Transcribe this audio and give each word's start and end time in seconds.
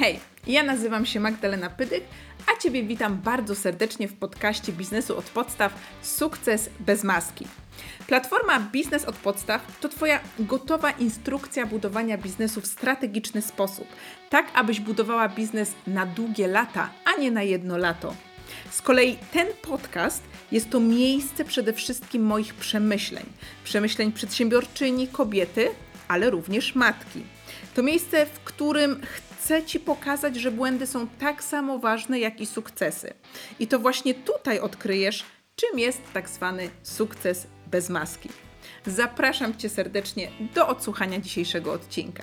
Hej, 0.00 0.20
ja 0.46 0.62
nazywam 0.62 1.06
się 1.06 1.20
Magdalena 1.20 1.70
Pydych, 1.70 2.02
a 2.46 2.60
Ciebie 2.62 2.82
witam 2.82 3.16
bardzo 3.16 3.54
serdecznie 3.54 4.08
w 4.08 4.16
podcaście 4.16 4.72
Biznesu 4.72 5.18
od 5.18 5.24
Podstaw 5.24 5.74
Sukces 6.02 6.70
bez 6.78 7.04
maski. 7.04 7.46
Platforma 8.06 8.60
Biznes 8.60 9.04
od 9.04 9.16
Podstaw 9.16 9.78
to 9.80 9.88
Twoja 9.88 10.20
gotowa 10.38 10.90
instrukcja 10.90 11.66
budowania 11.66 12.18
biznesu 12.18 12.60
w 12.60 12.66
strategiczny 12.66 13.42
sposób, 13.42 13.86
tak 14.30 14.46
abyś 14.54 14.80
budowała 14.80 15.28
biznes 15.28 15.74
na 15.86 16.06
długie 16.06 16.46
lata, 16.46 16.90
a 17.04 17.20
nie 17.20 17.30
na 17.30 17.42
jedno 17.42 17.76
lato. 17.76 18.14
Z 18.70 18.82
kolei 18.82 19.16
ten 19.32 19.46
podcast 19.62 20.22
jest 20.52 20.70
to 20.70 20.80
miejsce 20.80 21.44
przede 21.44 21.72
wszystkim 21.72 22.22
moich 22.22 22.54
przemyśleń, 22.54 23.24
przemyśleń 23.64 24.12
przedsiębiorczyni, 24.12 25.08
kobiety, 25.08 25.68
ale 26.08 26.30
również 26.30 26.74
matki. 26.74 27.22
To 27.74 27.82
miejsce, 27.82 28.26
w 28.26 28.40
którym 28.40 29.00
chcę 29.02 29.29
Ci 29.66 29.80
pokazać, 29.80 30.36
że 30.36 30.50
błędy 30.50 30.86
są 30.86 31.06
tak 31.06 31.44
samo 31.44 31.78
ważne 31.78 32.20
jak 32.20 32.40
i 32.40 32.46
sukcesy. 32.46 33.14
I 33.58 33.66
to 33.66 33.78
właśnie 33.78 34.14
tutaj 34.14 34.60
odkryjesz, 34.60 35.24
czym 35.56 35.78
jest 35.78 36.02
tak 36.12 36.28
zwany 36.28 36.70
sukces 36.82 37.46
bez 37.70 37.88
maski. 37.88 38.28
Zapraszam 38.86 39.56
Cię 39.56 39.68
serdecznie 39.68 40.30
do 40.54 40.68
odsłuchania 40.68 41.20
dzisiejszego 41.20 41.72
odcinka. 41.72 42.22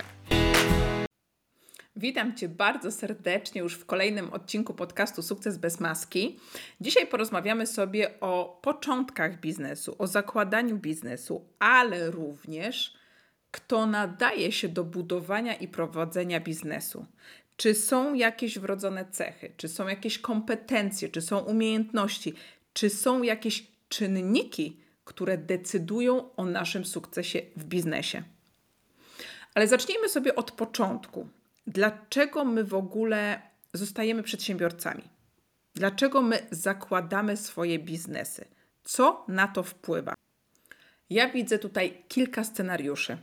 Witam 1.96 2.36
Cię 2.36 2.50
bardzo 2.50 2.92
serdecznie 2.92 3.62
już 3.62 3.74
w 3.74 3.86
kolejnym 3.86 4.34
odcinku 4.34 4.74
podcastu 4.74 5.22
Sukces 5.22 5.58
bez 5.58 5.80
maski. 5.80 6.40
Dzisiaj 6.82 7.08
porozmawiamy 7.08 7.68
sobie 7.68 8.20
o 8.20 8.60
początkach 8.62 9.40
biznesu, 9.40 9.96
o 10.00 10.08
zakładaniu 10.08 10.78
biznesu, 10.78 11.46
ale 11.60 12.12
również 12.12 12.97
kto 13.58 13.86
nadaje 13.86 14.52
się 14.52 14.70
do 14.70 14.84
budowania 14.84 15.56
i 15.56 15.68
prowadzenia 15.68 16.40
biznesu. 16.40 17.06
Czy 17.58 17.74
są 17.74 18.14
jakieś 18.14 18.60
wrodzone 18.60 19.06
cechy, 19.12 19.52
czy 19.58 19.68
są 19.68 19.88
jakieś 19.88 20.20
kompetencje, 20.20 21.10
czy 21.10 21.22
są 21.22 21.40
umiejętności, 21.40 22.34
czy 22.74 22.90
są 22.90 23.24
jakieś 23.24 23.68
czynniki, 23.90 24.80
które 25.06 25.38
decydują 25.38 26.36
o 26.36 26.46
naszym 26.46 26.86
sukcesie 26.86 27.42
w 27.56 27.64
biznesie. 27.64 28.24
Ale 29.56 29.68
zacznijmy 29.68 30.10
sobie 30.10 30.36
od 30.36 30.52
początku. 30.52 31.28
Dlaczego 31.68 32.46
my 32.46 32.64
w 32.64 32.74
ogóle 32.74 33.42
zostajemy 33.74 34.24
przedsiębiorcami? 34.24 35.04
Dlaczego 35.76 36.22
my 36.22 36.48
zakładamy 36.52 37.38
swoje 37.38 37.80
biznesy? 37.80 38.46
Co 38.84 39.26
na 39.28 39.48
to 39.48 39.64
wpływa? 39.64 40.14
Ja 41.10 41.30
widzę 41.30 41.60
tutaj 41.60 42.04
kilka 42.08 42.44
scenariuszy. 42.44 43.18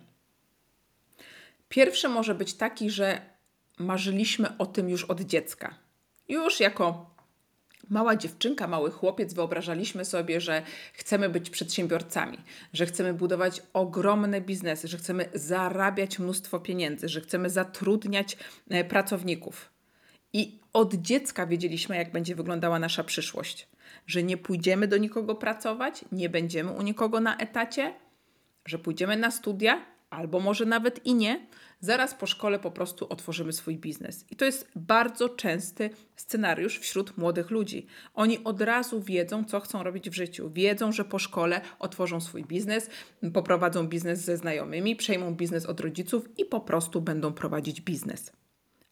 Pierwszy 1.75 2.09
może 2.09 2.35
być 2.35 2.55
taki, 2.55 2.91
że 2.91 3.21
marzyliśmy 3.79 4.59
o 4.59 4.67
tym 4.67 4.89
już 4.89 5.05
od 5.05 5.21
dziecka. 5.21 5.75
Już 6.29 6.61
jako 6.61 7.11
mała 7.91 8.17
dziewczynka, 8.17 8.67
mały 8.67 8.91
chłopiec 8.91 9.35
wyobrażaliśmy 9.35 10.05
sobie, 10.05 10.41
że 10.41 10.63
chcemy 10.93 11.29
być 11.29 11.51
przedsiębiorcami, 11.51 12.39
że 12.73 12.87
chcemy 12.87 13.15
budować 13.15 13.63
ogromne 13.73 14.41
biznesy, 14.41 14.89
że 14.89 14.99
chcemy 14.99 15.29
zarabiać 15.35 16.19
mnóstwo 16.19 16.61
pieniędzy, 16.61 17.09
że 17.09 17.21
chcemy 17.21 17.51
zatrudniać 17.51 18.37
e, 18.69 18.85
pracowników. 18.85 19.71
I 20.33 20.61
od 20.73 20.95
dziecka 20.95 21.47
wiedzieliśmy, 21.47 21.97
jak 21.97 22.13
będzie 22.13 22.35
wyglądała 22.35 22.79
nasza 22.79 23.05
przyszłość. 23.05 23.69
Że 24.07 24.23
nie 24.23 24.37
pójdziemy 24.37 24.89
do 24.89 24.97
nikogo 24.97 25.35
pracować, 25.35 26.05
nie 26.13 26.29
będziemy 26.29 26.71
u 26.71 26.83
nikogo 26.83 27.21
na 27.21 27.37
etacie, 27.37 27.95
że 28.67 28.79
pójdziemy 28.79 29.17
na 29.17 29.31
studia, 29.31 29.94
albo 30.15 30.41
może 30.41 30.67
nawet 30.67 31.07
i 31.07 31.15
nie, 31.15 31.47
zaraz 31.81 32.15
po 32.15 32.27
szkole 32.27 32.59
po 32.59 32.71
prostu 32.71 33.07
otworzymy 33.09 33.53
swój 33.53 33.79
biznes. 33.79 34.25
I 34.31 34.37
to 34.37 34.45
jest 34.45 34.71
bardzo 34.77 35.29
częsty 35.29 35.91
scenariusz 36.17 36.79
wśród 36.79 37.19
młodych 37.19 37.51
ludzi. 37.51 37.87
Oni 38.15 38.45
od 38.45 38.61
razu 38.61 39.03
wiedzą, 39.03 39.45
co 39.45 39.61
chcą 39.61 39.83
robić 39.83 40.11
w 40.11 40.15
życiu. 40.15 40.51
Wiedzą, 40.51 40.93
że 40.93 41.05
po 41.05 41.19
szkole 41.19 41.61
otworzą 41.79 42.21
swój 42.21 42.45
biznes, 42.45 42.91
poprowadzą 43.33 43.87
biznes 43.89 44.21
ze 44.21 44.37
znajomymi, 44.37 44.97
przejmą 44.97 45.35
biznes 45.35 45.67
od 45.67 45.81
rodziców 45.81 46.39
i 46.39 46.45
po 46.45 46.61
prostu 46.61 47.01
będą 47.01 47.33
prowadzić 47.33 47.81
biznes. 47.81 48.33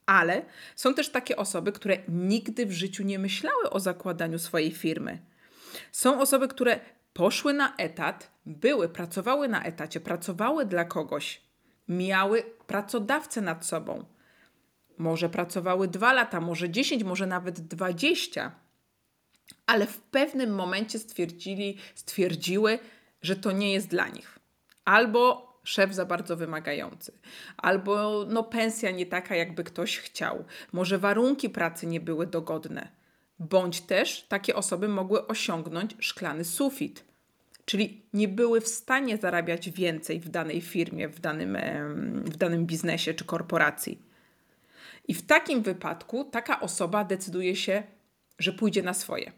Ale 0.06 0.44
są 0.76 0.94
też 0.94 1.08
takie 1.08 1.36
osoby, 1.36 1.72
które 1.72 1.98
nigdy 2.08 2.66
w 2.66 2.72
życiu 2.72 3.02
nie 3.02 3.18
myślały 3.18 3.70
o 3.70 3.80
zakładaniu 3.80 4.38
swojej 4.38 4.72
firmy. 4.72 5.18
Są 5.92 6.20
osoby, 6.20 6.48
które 6.48 6.80
poszły 7.12 7.52
na 7.52 7.76
etat, 7.76 8.30
były, 8.46 8.88
pracowały 8.88 9.48
na 9.48 9.62
etacie, 9.62 10.00
pracowały 10.00 10.66
dla 10.66 10.84
kogoś, 10.84 11.42
miały 11.88 12.42
pracodawcę 12.66 13.40
nad 13.40 13.66
sobą. 13.66 14.04
Może 14.98 15.28
pracowały 15.28 15.88
dwa 15.88 16.12
lata, 16.12 16.40
może 16.40 16.70
10, 16.70 17.04
może 17.04 17.26
nawet 17.26 17.60
20, 17.60 18.52
ale 19.66 19.86
w 19.86 20.00
pewnym 20.00 20.54
momencie 20.54 20.98
stwierdzili, 20.98 21.78
stwierdziły, 21.94 22.78
że 23.22 23.36
to 23.36 23.52
nie 23.52 23.72
jest 23.72 23.88
dla 23.88 24.08
nich. 24.08 24.38
Albo 24.84 25.52
szef 25.64 25.94
za 25.94 26.04
bardzo 26.04 26.36
wymagający, 26.36 27.12
albo 27.56 28.24
no, 28.28 28.42
pensja 28.42 28.90
nie 28.90 29.06
taka, 29.06 29.36
jakby 29.36 29.64
ktoś 29.64 29.98
chciał, 29.98 30.44
może 30.72 30.98
warunki 30.98 31.50
pracy 31.50 31.86
nie 31.86 32.00
były 32.00 32.26
dogodne, 32.26 33.01
bądź 33.38 33.80
też 33.80 34.22
takie 34.28 34.54
osoby 34.56 34.88
mogły 34.88 35.26
osiągnąć 35.26 35.96
szklany 36.00 36.44
sufit 36.44 37.12
czyli 37.64 38.02
nie 38.12 38.28
były 38.28 38.60
w 38.60 38.68
stanie 38.68 39.16
zarabiać 39.16 39.70
więcej 39.70 40.20
w 40.20 40.28
danej 40.28 40.60
firmie, 40.60 41.08
w 41.08 41.20
danym, 41.20 41.58
w 42.24 42.36
danym 42.36 42.66
biznesie 42.66 43.14
czy 43.14 43.24
korporacji. 43.24 44.02
I 45.08 45.14
w 45.14 45.26
takim 45.26 45.62
wypadku 45.62 46.24
taka 46.24 46.60
osoba 46.60 47.04
decyduje 47.04 47.56
się, 47.56 47.82
że 48.38 48.52
pójdzie 48.52 48.82
na 48.82 48.94
swoje, 48.94 49.32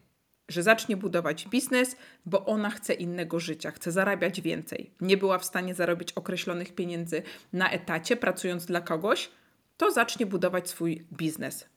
że 0.49 0.63
zacznie 0.63 0.97
budować 0.97 1.49
biznes, 1.49 1.97
bo 2.27 2.47
ona 2.47 2.71
chce 2.71 2.95
innego 2.95 3.41
życia, 3.41 3.71
chce 3.71 3.93
zarabiać 3.93 4.41
więcej. 4.41 4.91
Nie 5.01 5.17
była 5.17 5.39
w 5.39 5.45
stanie 5.45 5.75
zarobić 5.75 6.13
określonych 6.13 6.75
pieniędzy 6.75 7.23
na 7.53 7.71
etacie, 7.71 8.17
pracując 8.17 8.67
dla 8.67 8.81
kogoś, 8.81 9.31
to 9.77 9.93
zacznie 9.93 10.27
budować 10.27 10.69
swój 10.69 11.05
biznes. 11.13 11.69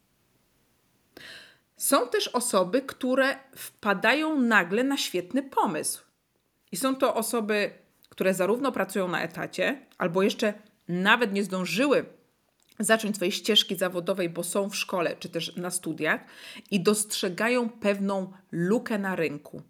Są 1.77 2.07
też 2.07 2.27
osoby, 2.27 2.81
które 2.81 3.35
wpadają 3.55 4.41
nagle 4.41 4.83
na 4.83 4.97
świetny 4.97 5.43
pomysł. 5.43 6.03
I 6.71 6.77
są 6.77 6.95
to 6.95 7.15
osoby, 7.15 7.71
które 8.09 8.33
zarówno 8.33 8.71
pracują 8.71 9.07
na 9.07 9.21
etacie, 9.21 9.85
albo 9.97 10.23
jeszcze 10.23 10.53
nawet 10.87 11.33
nie 11.33 11.43
zdążyły 11.43 12.05
zacząć 12.79 13.15
swojej 13.15 13.31
ścieżki 13.31 13.75
zawodowej, 13.75 14.29
bo 14.29 14.43
są 14.43 14.69
w 14.69 14.75
szkole 14.75 15.15
czy 15.19 15.29
też 15.29 15.55
na 15.55 15.71
studiach 15.71 16.21
i 16.71 16.79
dostrzegają 16.79 17.69
pewną 17.69 18.33
lukę 18.51 18.97
na 18.97 19.15
rynku. 19.15 19.61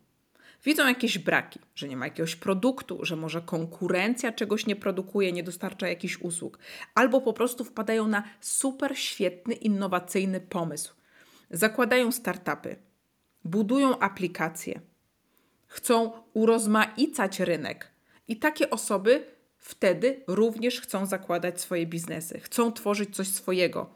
Widzą 0.66 0.88
jakieś 0.88 1.18
braki, 1.18 1.60
że 1.76 1.88
nie 1.88 1.98
ma 1.98 2.06
jakiegoś 2.06 2.36
produktu, 2.36 3.06
że 3.06 3.16
może 3.16 3.42
konkurencja 3.42 4.32
czegoś 4.32 4.66
nie 4.66 4.76
produkuje, 4.76 5.32
nie 5.32 5.44
dostarcza 5.44 5.88
jakichś 5.88 6.18
usług, 6.18 6.60
albo 6.96 7.22
po 7.22 7.34
prostu 7.34 7.64
wpadają 7.64 8.08
na 8.08 8.24
super 8.42 8.98
świetny, 8.98 9.54
innowacyjny 9.54 10.42
pomysł. 10.42 10.97
Zakładają 11.52 12.12
startupy, 12.12 12.76
budują 13.44 14.00
aplikacje, 14.00 14.82
chcą 15.68 16.12
urozmaicać 16.34 17.40
rynek. 17.40 17.92
I 18.28 18.38
takie 18.38 18.70
osoby 18.70 19.26
wtedy 19.58 20.24
również 20.28 20.82
chcą 20.82 21.06
zakładać 21.06 21.62
swoje 21.62 21.86
biznesy, 21.86 22.40
chcą 22.40 22.72
tworzyć 22.72 23.16
coś 23.16 23.28
swojego. 23.28 23.90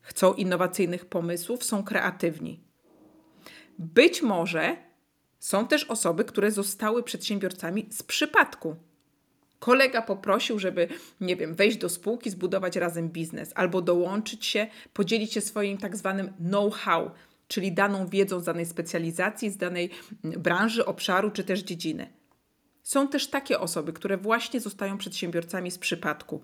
Chcą 0.00 0.34
innowacyjnych 0.34 1.04
pomysłów, 1.06 1.64
są 1.64 1.84
kreatywni. 1.84 2.64
Być 3.78 4.22
może 4.22 4.76
są 5.38 5.66
też 5.66 5.84
osoby, 5.84 6.24
które 6.24 6.50
zostały 6.50 7.02
przedsiębiorcami 7.02 7.86
z 7.90 8.02
przypadku. 8.02 8.76
Kolega 9.60 10.02
poprosił, 10.02 10.58
żeby, 10.58 10.88
nie 11.20 11.36
wiem, 11.36 11.54
wejść 11.54 11.76
do 11.76 11.88
spółki, 11.88 12.30
zbudować 12.30 12.76
razem 12.76 13.08
biznes, 13.08 13.52
albo 13.54 13.82
dołączyć 13.82 14.46
się, 14.46 14.66
podzielić 14.92 15.32
się 15.32 15.40
swoim 15.40 15.78
tak 15.78 15.96
zwanym 15.96 16.32
know-how, 16.32 17.10
czyli 17.48 17.72
daną 17.72 18.06
wiedzą 18.06 18.40
z 18.40 18.44
danej 18.44 18.66
specjalizacji, 18.66 19.50
z 19.50 19.56
danej 19.56 19.90
mm, 20.24 20.42
branży, 20.42 20.86
obszaru 20.86 21.30
czy 21.30 21.44
też 21.44 21.60
dziedziny. 21.60 22.08
Są 22.82 23.08
też 23.08 23.26
takie 23.26 23.60
osoby, 23.60 23.92
które 23.92 24.16
właśnie 24.16 24.60
zostają 24.60 24.98
przedsiębiorcami 24.98 25.70
z 25.70 25.78
przypadku. 25.78 26.42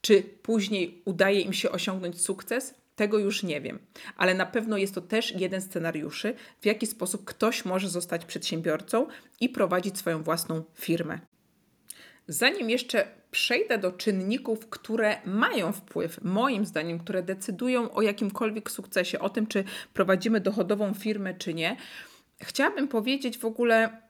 Czy 0.00 0.22
później 0.22 1.02
udaje 1.04 1.40
im 1.40 1.52
się 1.52 1.70
osiągnąć 1.70 2.20
sukces? 2.20 2.74
Tego 2.96 3.18
już 3.18 3.42
nie 3.42 3.60
wiem, 3.60 3.78
ale 4.16 4.34
na 4.34 4.46
pewno 4.46 4.76
jest 4.76 4.94
to 4.94 5.00
też 5.00 5.34
jeden 5.36 5.60
z 5.60 5.64
scenariuszy, 5.64 6.34
w 6.60 6.66
jaki 6.66 6.86
sposób 6.86 7.24
ktoś 7.24 7.64
może 7.64 7.88
zostać 7.88 8.24
przedsiębiorcą 8.24 9.06
i 9.40 9.48
prowadzić 9.48 9.98
swoją 9.98 10.22
własną 10.22 10.64
firmę. 10.74 11.29
Zanim 12.30 12.70
jeszcze 12.70 13.08
przejdę 13.30 13.78
do 13.78 13.92
czynników, 13.92 14.68
które 14.68 15.16
mają 15.24 15.72
wpływ, 15.72 16.22
moim 16.22 16.66
zdaniem, 16.66 16.98
które 16.98 17.22
decydują 17.22 17.90
o 17.90 18.02
jakimkolwiek 18.02 18.70
sukcesie, 18.70 19.18
o 19.18 19.30
tym, 19.30 19.46
czy 19.46 19.64
prowadzimy 19.94 20.40
dochodową 20.40 20.94
firmę, 20.94 21.34
czy 21.34 21.54
nie, 21.54 21.76
chciałabym 22.40 22.88
powiedzieć 22.88 23.38
w 23.38 23.44
ogóle, 23.44 24.02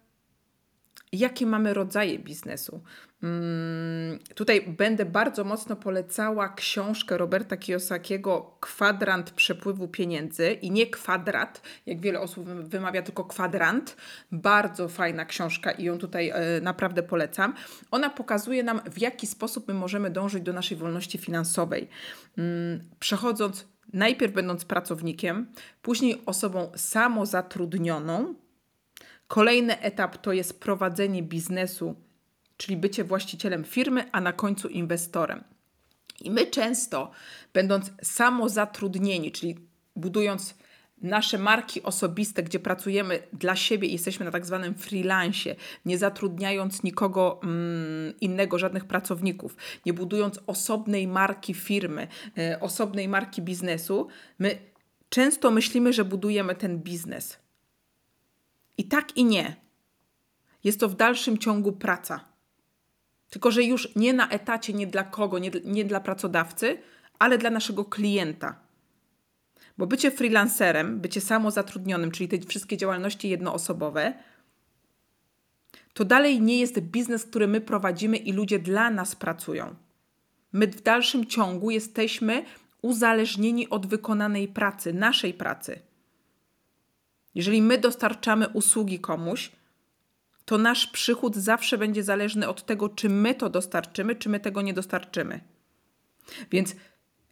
jakie 1.13 1.47
mamy 1.47 1.75
rodzaje 1.75 2.19
biznesu. 2.19 2.83
Hmm, 3.21 4.19
tutaj 4.35 4.63
będę 4.63 5.05
bardzo 5.05 5.45
mocno 5.45 5.77
polecała 5.77 6.49
książkę 6.49 7.19
Roberta 7.19 7.57
Kiyosakiego 7.57 8.57
Kwadrant 8.61 9.31
przepływu 9.31 9.89
pieniędzy 9.89 10.53
i 10.53 10.71
nie 10.71 10.87
kwadrat, 10.87 11.63
jak 11.87 12.01
wiele 12.01 12.21
osób 12.21 12.49
wymawia, 12.49 13.03
tylko 13.03 13.25
kwadrant. 13.25 13.97
Bardzo 14.33 14.89
fajna 14.89 15.25
książka 15.25 15.71
i 15.71 15.85
ją 15.85 15.99
tutaj 15.99 16.29
e, 16.29 16.61
naprawdę 16.63 17.03
polecam. 17.03 17.55
Ona 17.91 18.11
pokazuje 18.11 18.63
nam, 18.63 18.81
w 18.91 18.99
jaki 18.99 19.27
sposób 19.27 19.69
my 19.69 19.75
możemy 19.75 20.11
dążyć 20.11 20.43
do 20.43 20.53
naszej 20.53 20.77
wolności 20.77 21.19
finansowej. 21.19 21.89
Hmm, 22.37 22.85
przechodząc 22.99 23.69
najpierw 23.93 24.33
będąc 24.33 24.65
pracownikiem, 24.65 25.47
później 25.83 26.23
osobą 26.27 26.73
samozatrudnioną, 26.77 28.35
Kolejny 29.31 29.81
etap 29.81 30.17
to 30.17 30.33
jest 30.33 30.61
prowadzenie 30.61 31.23
biznesu, 31.23 31.97
czyli 32.61 32.77
bycie 32.77 33.05
właścicielem 33.05 33.65
firmy, 33.65 34.05
a 34.13 34.21
na 34.21 34.33
końcu 34.33 34.69
inwestorem. 34.69 35.45
I 36.21 36.31
my 36.31 36.47
często, 36.47 37.11
będąc 37.53 37.93
samozatrudnieni, 38.03 39.33
czyli 39.33 39.59
budując 39.97 40.55
nasze 41.03 41.39
marki 41.39 41.83
osobiste, 41.83 42.43
gdzie 42.43 42.59
pracujemy 42.59 43.23
dla 43.33 43.57
siebie 43.57 43.89
i 43.89 43.93
jesteśmy 43.93 44.25
na 44.25 44.31
tak 44.31 44.47
zwanym 44.47 44.75
freelancie, 44.75 45.57
nie 45.85 45.99
zatrudniając 45.99 46.83
nikogo 46.83 47.41
mm, 47.43 48.15
innego, 48.21 48.59
żadnych 48.59 48.85
pracowników, 48.85 49.57
nie 49.87 49.93
budując 49.93 50.41
osobnej 50.47 51.07
marki 51.07 51.55
firmy, 51.55 52.09
y, 52.39 52.61
osobnej 52.61 53.09
marki 53.09 53.43
biznesu, 53.43 54.09
my 54.39 54.59
często 55.09 55.51
myślimy, 55.51 55.93
że 55.93 56.05
budujemy 56.05 56.55
ten 56.55 56.79
biznes. 56.79 57.39
I 58.79 58.85
tak 58.85 59.17
i 59.17 59.25
nie. 59.25 59.57
Jest 60.65 60.81
to 60.81 60.89
w 60.89 60.97
dalszym 60.97 61.39
ciągu 61.39 61.73
praca. 61.73 62.30
Tylko, 63.31 63.51
że 63.51 63.63
już 63.63 63.97
nie 63.97 64.13
na 64.13 64.29
etacie, 64.29 64.73
nie 64.73 64.87
dla 64.87 65.05
kogo, 65.05 65.39
nie, 65.39 65.51
nie 65.65 65.85
dla 65.85 66.01
pracodawcy, 66.01 66.79
ale 67.19 67.39
dla 67.39 67.51
naszego 67.51 67.85
klienta. 67.85 68.61
Bo 69.79 69.87
bycie 69.87 70.11
freelancerem, 70.11 71.01
bycie 71.01 71.21
samozatrudnionym, 71.21 72.11
czyli 72.11 72.29
te 72.29 72.47
wszystkie 72.47 72.77
działalności 72.77 73.29
jednoosobowe, 73.29 74.15
to 75.93 76.05
dalej 76.05 76.41
nie 76.41 76.61
jest 76.61 76.81
biznes, 76.81 77.25
który 77.25 77.49
my 77.49 77.61
prowadzimy 77.61 78.17
i 78.17 78.33
ludzie 78.33 78.59
dla 78.59 78.91
nas 78.91 79.17
pracują. 79.17 79.75
My 80.53 80.67
w 80.67 80.83
dalszym 80.83 81.27
ciągu 81.27 81.71
jesteśmy 81.71 82.45
uzależnieni 82.83 83.69
od 83.69 83.87
wykonanej 83.87 84.49
pracy, 84.49 84.93
naszej 84.93 85.35
pracy. 85.35 85.81
Jeżeli 87.35 87.63
my 87.63 87.79
dostarczamy 87.79 88.49
usługi 88.49 88.99
komuś, 88.99 89.53
to 90.51 90.59
nasz 90.59 90.87
przychód 90.87 91.37
zawsze 91.37 91.79
będzie 91.79 92.03
zależny 92.03 92.49
od 92.49 92.67
tego, 92.67 92.89
czy 92.89 93.09
my 93.09 93.35
to 93.35 93.51
dostarczymy, 93.51 94.17
czy 94.17 94.29
my 94.29 94.41
tego 94.41 94.63
nie 94.63 94.75
dostarczymy. 94.75 95.41
Więc 96.51 96.75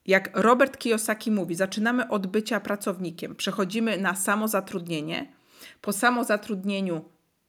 jak 0.07 0.31
Robert 0.35 0.79
Kiyosaki 0.79 1.31
mówi, 1.31 1.55
zaczynamy 1.55 2.09
od 2.09 2.27
bycia 2.27 2.61
pracownikiem, 2.61 3.35
przechodzimy 3.35 3.99
na 3.99 4.15
samozatrudnienie. 4.15 5.33
Po 5.81 5.93
samozatrudnieniu 5.93 7.05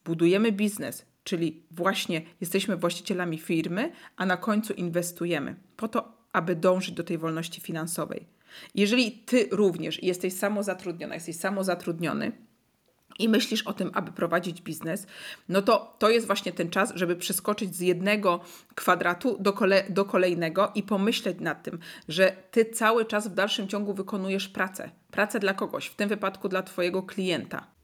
budujemy 0.05 0.51
biznes, 0.51 1.05
czyli 1.23 1.63
właśnie 1.71 2.21
jesteśmy 2.41 2.77
właścicielami 2.77 3.37
firmy, 3.37 3.91
a 4.15 4.25
na 4.25 4.37
końcu 4.37 4.73
inwestujemy 4.73 5.55
po 5.77 5.87
to, 5.87 6.17
aby 6.33 6.55
dążyć 6.55 6.95
do 6.95 7.03
tej 7.03 7.17
wolności 7.17 7.61
finansowej. 7.61 8.25
Jeżeli 8.75 9.11
ty 9.11 9.47
również 9.51 10.03
jesteś 10.03 10.33
samozatrudniona, 10.33 11.13
jesteś 11.15 11.35
samozatrudniony 11.35 12.48
i 13.19 13.29
myślisz 13.29 13.61
o 13.61 13.73
tym, 13.73 13.91
aby 13.93 14.11
prowadzić 14.11 14.61
biznes, 14.61 15.07
no 15.49 15.61
to 15.61 15.95
to 15.99 16.09
jest 16.09 16.27
właśnie 16.27 16.51
ten 16.51 16.69
czas, 16.69 16.91
żeby 16.95 17.15
przeskoczyć 17.15 17.75
z 17.75 17.79
jednego 17.79 18.39
kwadratu 18.75 19.37
do, 19.39 19.53
kole 19.53 19.83
do 19.89 20.05
kolejnego 20.05 20.71
i 20.75 20.83
pomyśleć 20.83 21.39
nad 21.39 21.63
tym, 21.63 21.79
że 22.07 22.35
ty 22.51 22.65
cały 22.65 23.05
czas 23.05 23.27
w 23.27 23.33
dalszym 23.33 23.67
ciągu 23.67 23.93
wykonujesz 23.93 24.47
pracę. 24.47 24.89
Pracę 25.11 25.39
dla 25.39 25.53
kogoś, 25.53 25.87
w 25.87 25.95
tym 25.95 26.09
wypadku 26.09 26.49
dla 26.49 26.63
twojego 26.63 27.03
klienta. 27.03 27.78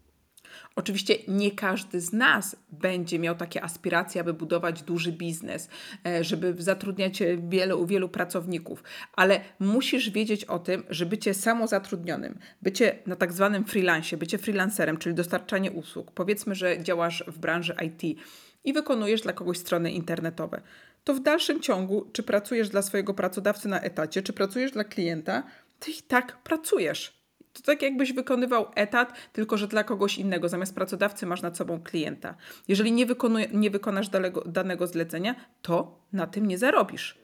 Oczywiście 0.75 1.16
nie 1.28 1.52
każdy 1.52 2.02
z 2.02 2.13
nas 2.13 2.56
będzie 2.72 3.19
miał 3.19 3.36
takie 3.36 3.63
aspiracje, 3.63 4.22
aby 4.22 4.34
budować 4.34 4.84
duży 4.84 5.12
biznes, 5.12 5.69
e, 6.06 6.24
żeby 6.24 6.56
zatrudniać 6.57 7.24
wielu, 7.50 7.86
wielu 7.86 8.10
pracowników, 8.10 8.84
ale 9.13 9.42
musisz 9.60 10.10
wiedzieć 10.10 10.46
o 10.46 10.60
tym, 10.60 10.84
że 10.90 11.06
bycie 11.06 11.34
samozatrudnionym, 11.34 12.40
bycie 12.62 13.00
na 13.06 13.16
tak 13.16 13.34
zwanym 13.34 13.66
freelancie, 13.66 14.18
bycie 14.18 14.38
freelancerem, 14.38 14.98
czyli 14.98 15.16
dostarczanie 15.16 15.72
usług, 15.72 16.12
powiedzmy, 16.12 16.56
że 16.56 16.84
działasz 16.84 17.24
w 17.28 17.40
branży 17.40 17.75
IT 17.86 18.19
i 18.63 18.74
wykonujesz 18.74 19.22
dla 19.22 19.34
kogoś 19.34 19.57
strony 19.57 19.92
internetowe, 19.92 20.62
to 21.04 21.13
w 21.13 21.19
dalszym 21.19 21.62
ciągu, 21.62 22.10
czy 22.13 22.24
pracujesz 22.24 22.69
dla 22.69 22.81
swojego 22.81 23.13
pracodawcy 23.13 23.68
na 23.68 23.81
etacie, 23.81 24.22
czy 24.22 24.34
pracujesz 24.34 24.72
dla 24.72 24.84
klienta, 24.84 25.44
ty 25.80 25.92
i 25.92 26.02
tak 26.02 26.44
pracujesz. 26.44 27.25
To 27.56 27.62
tak 27.62 27.81
jakbyś 27.81 28.13
wykonywał 28.13 28.66
etat, 28.75 29.13
tylko 29.34 29.57
że 29.57 29.68
dla 29.68 29.84
kogoś 29.84 30.18
innego. 30.18 30.50
Zamiast 30.50 30.75
pracodawcy 30.75 31.25
masz 31.25 31.42
nad 31.42 31.57
sobą 31.57 31.81
klienta. 31.81 32.36
Jeżeli 32.68 32.92
nie, 32.92 33.06
wykonuje, 33.06 33.48
nie 33.54 33.69
wykonasz 33.69 34.10
dalego, 34.10 34.44
danego 34.46 34.88
zlecenia, 34.88 35.36
to 35.62 36.00
na 36.13 36.28
tym 36.28 36.46
nie 36.46 36.57
zarobisz. 36.57 37.18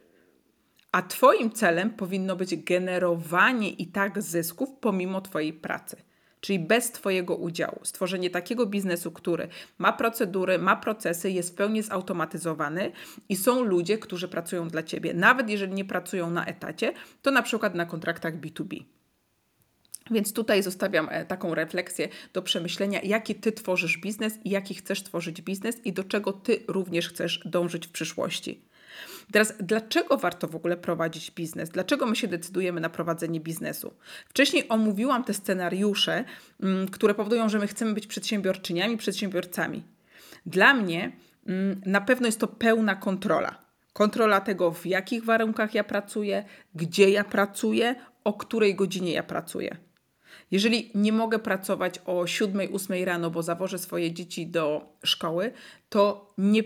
A 0.92 1.02
Twoim 1.02 1.52
celem 1.52 1.90
powinno 1.90 2.36
być 2.36 2.64
generowanie 2.64 3.70
i 3.70 3.88
tak 3.88 4.22
zysków 4.22 4.70
pomimo 4.80 5.22
Twojej 5.22 5.54
pracy. 5.54 5.98
Czyli 6.42 6.60
bez 6.60 6.92
Twojego 6.92 7.36
udziału. 7.36 7.80
Stworzenie 7.84 8.30
takiego 8.30 8.66
biznesu, 8.66 9.12
który 9.12 9.48
ma 9.78 9.94
procedury, 9.94 10.60
ma 10.60 10.76
procesy, 10.76 11.32
jest 11.32 11.52
w 11.52 11.56
pełni 11.56 11.82
zautomatyzowany 11.82 12.92
i 13.30 13.36
są 13.36 13.64
ludzie, 13.64 13.98
którzy 13.98 14.28
pracują 14.28 14.68
dla 14.68 14.84
Ciebie. 14.84 15.14
Nawet 15.14 15.50
jeżeli 15.50 15.74
nie 15.74 15.86
pracują 15.86 16.30
na 16.30 16.46
etacie, 16.46 16.94
to 17.22 17.32
na 17.32 17.42
przykład 17.42 17.76
na 17.76 17.86
kontraktach 17.86 18.40
B2B. 18.40 18.84
Więc 20.12 20.34
tutaj 20.34 20.64
zostawiam 20.64 21.08
e, 21.12 21.26
taką 21.26 21.56
refleksję 21.56 22.10
do 22.34 22.42
przemyślenia, 22.42 23.00
jaki 23.04 23.36
ty 23.36 23.52
tworzysz 23.52 23.98
biznes 23.98 24.34
i 24.44 24.50
jaki 24.50 24.76
chcesz 24.76 25.04
tworzyć 25.04 25.42
biznes 25.42 25.86
i 25.86 25.94
do 25.94 26.04
czego 26.04 26.34
ty 26.34 26.64
również 26.68 27.10
chcesz 27.10 27.40
dążyć 27.46 27.88
w 27.88 27.92
przyszłości. 27.92 28.62
Teraz, 29.32 29.54
dlaczego 29.60 30.18
warto 30.18 30.48
w 30.48 30.56
ogóle 30.56 30.78
prowadzić 30.78 31.32
biznes? 31.32 31.70
Dlaczego 31.70 32.06
my 32.06 32.16
się 32.16 32.28
decydujemy 32.28 32.82
na 32.82 32.90
prowadzenie 32.90 33.40
biznesu? 33.40 33.94
Wcześniej 34.30 34.66
omówiłam 34.70 35.24
te 35.24 35.34
scenariusze, 35.34 36.24
mm, 36.64 36.88
które 36.88 37.14
powodują, 37.14 37.50
że 37.50 37.60
my 37.60 37.68
chcemy 37.68 37.94
być 37.94 38.08
przedsiębiorczyniami, 38.08 38.98
przedsiębiorcami. 38.98 39.84
Dla 40.46 40.74
mnie 40.74 41.12
mm, 41.48 41.82
na 41.86 42.02
pewno 42.02 42.26
jest 42.28 42.40
to 42.40 42.48
pełna 42.48 42.96
kontrola. 42.96 43.56
Kontrola 43.94 44.42
tego, 44.42 44.72
w 44.72 44.86
jakich 44.86 45.26
warunkach 45.26 45.74
ja 45.74 45.84
pracuję, 45.84 46.46
gdzie 46.76 47.10
ja 47.10 47.24
pracuję, 47.24 47.96
o 48.24 48.34
której 48.34 48.76
godzinie 48.76 49.12
ja 49.14 49.24
pracuję. 49.24 49.78
Jeżeli 50.52 50.92
nie 50.96 51.14
mogę 51.14 51.40
pracować 51.40 52.00
o 52.06 52.24
7-8 52.24 53.06
rano, 53.06 53.32
bo 53.32 53.44
zawożę 53.44 53.80
swoje 53.80 54.14
dzieci 54.14 54.48
do 54.48 54.96
szkoły, 55.04 55.52
to 55.90 56.34
nie, 56.38 56.62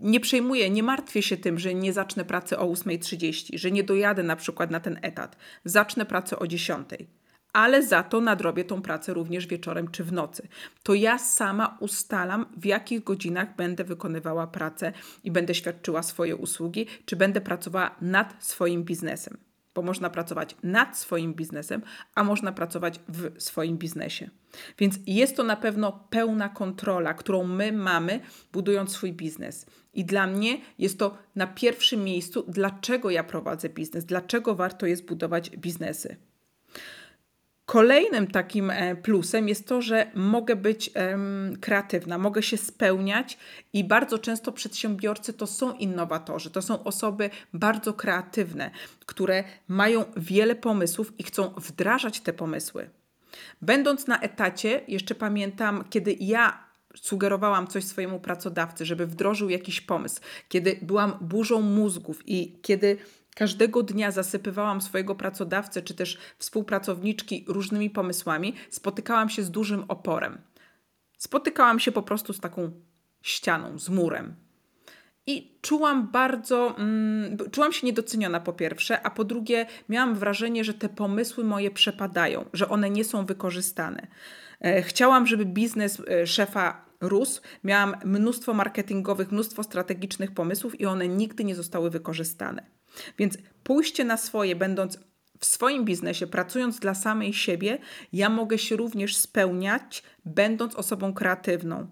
nie 0.00 0.20
przejmuję, 0.20 0.70
nie 0.70 0.82
martwię 0.82 1.22
się 1.22 1.36
tym, 1.36 1.58
że 1.58 1.74
nie 1.74 1.92
zacznę 1.92 2.24
pracy 2.24 2.58
o 2.58 2.66
8.30, 2.66 3.58
że 3.58 3.70
nie 3.70 3.82
dojadę 3.82 4.22
na 4.22 4.36
przykład 4.36 4.70
na 4.70 4.80
ten 4.80 4.98
etat. 5.02 5.36
Zacznę 5.64 6.06
pracę 6.06 6.38
o 6.38 6.46
10 6.46 6.88
ale 7.56 7.82
za 7.82 8.02
to 8.02 8.20
nadrobię 8.20 8.64
tą 8.64 8.82
pracę 8.82 9.14
również 9.14 9.46
wieczorem 9.46 9.90
czy 9.90 10.04
w 10.04 10.12
nocy. 10.12 10.48
To 10.82 10.94
ja 10.94 11.18
sama 11.18 11.76
ustalam, 11.80 12.46
w 12.56 12.64
jakich 12.64 13.04
godzinach 13.04 13.56
będę 13.56 13.84
wykonywała 13.84 14.46
pracę 14.46 14.92
i 15.24 15.30
będę 15.30 15.54
świadczyła 15.54 16.02
swoje 16.02 16.36
usługi, 16.36 16.86
czy 17.04 17.16
będę 17.16 17.40
pracowała 17.40 17.96
nad 18.00 18.44
swoim 18.44 18.84
biznesem 18.84 19.45
bo 19.76 19.82
można 19.82 20.10
pracować 20.10 20.56
nad 20.62 20.98
swoim 20.98 21.34
biznesem, 21.34 21.82
a 22.14 22.24
można 22.24 22.52
pracować 22.52 23.00
w 23.08 23.42
swoim 23.42 23.78
biznesie. 23.78 24.30
Więc 24.78 24.98
jest 25.06 25.36
to 25.36 25.42
na 25.42 25.56
pewno 25.56 26.06
pełna 26.10 26.48
kontrola, 26.48 27.14
którą 27.14 27.44
my 27.44 27.72
mamy, 27.72 28.20
budując 28.52 28.92
swój 28.92 29.12
biznes. 29.12 29.66
I 29.94 30.04
dla 30.04 30.26
mnie 30.26 30.58
jest 30.78 30.98
to 30.98 31.18
na 31.34 31.46
pierwszym 31.46 32.04
miejscu, 32.04 32.44
dlaczego 32.48 33.10
ja 33.10 33.24
prowadzę 33.24 33.68
biznes, 33.68 34.04
dlaczego 34.04 34.54
warto 34.54 34.86
jest 34.86 35.06
budować 35.06 35.50
biznesy. 35.50 36.16
Kolejnym 37.66 38.26
takim 38.26 38.70
e, 38.70 38.96
plusem 38.96 39.48
jest 39.48 39.68
to, 39.68 39.82
że 39.82 40.10
mogę 40.14 40.56
być 40.56 40.90
kreatywna, 41.60 42.18
mogę 42.18 42.42
się 42.42 42.56
spełniać 42.56 43.38
i 43.72 43.84
bardzo 43.84 44.18
często 44.18 44.52
przedsiębiorcy 44.52 45.32
to 45.32 45.46
są 45.46 45.72
innowatorzy, 45.72 46.50
to 46.50 46.62
są 46.62 46.84
osoby 46.84 47.30
bardzo 47.54 47.92
kreatywne, 47.92 48.70
które 49.06 49.44
mają 49.68 50.04
wiele 50.16 50.54
pomysłów 50.54 51.12
i 51.18 51.22
chcą 51.22 51.48
wdrażać 51.56 52.20
te 52.20 52.32
pomysły. 52.32 52.90
Będąc 53.62 54.06
na 54.06 54.20
etacie, 54.20 54.80
jeszcze 54.88 55.14
pamiętam, 55.14 55.84
kiedy 55.90 56.16
ja 56.20 56.66
sugerowałam 56.94 57.66
coś 57.66 57.84
swojemu 57.84 58.20
pracodawcy, 58.20 58.84
żeby 58.84 59.06
wdrożył 59.06 59.48
jakiś 59.48 59.80
pomysł, 59.80 60.20
kiedy 60.48 60.78
byłam 60.82 61.18
burzą 61.20 61.60
mózgów 61.60 62.22
i 62.26 62.58
kiedy 62.62 62.96
Każdego 63.36 63.82
dnia 63.82 64.10
zasypywałam 64.10 64.80
swojego 64.80 65.14
pracodawcę 65.14 65.82
czy 65.82 65.94
też 65.94 66.18
współpracowniczki 66.38 67.44
różnymi 67.48 67.90
pomysłami, 67.90 68.54
spotykałam 68.70 69.28
się 69.28 69.42
z 69.42 69.50
dużym 69.50 69.84
oporem. 69.88 70.38
Spotykałam 71.18 71.80
się 71.80 71.92
po 71.92 72.02
prostu 72.02 72.32
z 72.32 72.40
taką 72.40 72.70
ścianą, 73.22 73.78
z 73.78 73.88
murem. 73.88 74.34
I 75.26 75.58
czułam 75.62 76.10
bardzo, 76.10 76.78
mm, 76.78 77.36
czułam 77.50 77.72
się 77.72 77.86
niedoceniona 77.86 78.40
po 78.40 78.52
pierwsze, 78.52 79.06
a 79.06 79.10
po 79.10 79.24
drugie 79.24 79.66
miałam 79.88 80.14
wrażenie, 80.14 80.64
że 80.64 80.74
te 80.74 80.88
pomysły 80.88 81.44
moje 81.44 81.70
przepadają, 81.70 82.44
że 82.52 82.68
one 82.68 82.90
nie 82.90 83.04
są 83.04 83.26
wykorzystane. 83.26 84.06
E, 84.60 84.82
chciałam, 84.82 85.26
żeby 85.26 85.44
biznes 85.44 86.02
e, 86.08 86.26
szefa 86.26 86.86
rósł, 87.00 87.42
miałam 87.64 87.96
mnóstwo 88.04 88.54
marketingowych, 88.54 89.32
mnóstwo 89.32 89.62
strategicznych 89.62 90.34
pomysłów 90.34 90.80
i 90.80 90.86
one 90.86 91.08
nigdy 91.08 91.44
nie 91.44 91.54
zostały 91.54 91.90
wykorzystane. 91.90 92.75
Więc 93.18 93.38
pójście 93.62 94.04
na 94.04 94.16
swoje, 94.16 94.56
będąc 94.56 94.98
w 95.40 95.46
swoim 95.46 95.84
biznesie, 95.84 96.26
pracując 96.26 96.78
dla 96.78 96.94
samej 96.94 97.32
siebie, 97.32 97.78
ja 98.12 98.28
mogę 98.30 98.58
się 98.58 98.76
również 98.76 99.16
spełniać, 99.16 100.02
będąc 100.24 100.74
osobą 100.74 101.14
kreatywną. 101.14 101.86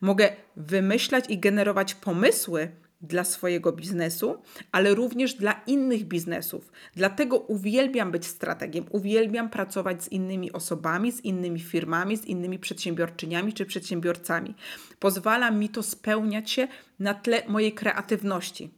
Mogę 0.00 0.36
wymyślać 0.56 1.24
i 1.28 1.38
generować 1.38 1.94
pomysły 1.94 2.68
dla 3.00 3.24
swojego 3.24 3.72
biznesu, 3.72 4.42
ale 4.72 4.94
również 4.94 5.34
dla 5.34 5.60
innych 5.66 6.04
biznesów. 6.04 6.72
Dlatego 6.94 7.38
uwielbiam 7.38 8.10
być 8.10 8.26
strategiem, 8.26 8.84
uwielbiam 8.90 9.50
pracować 9.50 10.04
z 10.04 10.08
innymi 10.08 10.52
osobami, 10.52 11.12
z 11.12 11.20
innymi 11.20 11.60
firmami, 11.60 12.16
z 12.16 12.24
innymi 12.24 12.58
przedsiębiorczyniami 12.58 13.52
czy 13.52 13.66
przedsiębiorcami. 13.66 14.54
Pozwala 14.98 15.50
mi 15.50 15.68
to 15.68 15.82
spełniać 15.82 16.50
się 16.50 16.68
na 16.98 17.14
tle 17.14 17.42
mojej 17.48 17.72
kreatywności. 17.72 18.70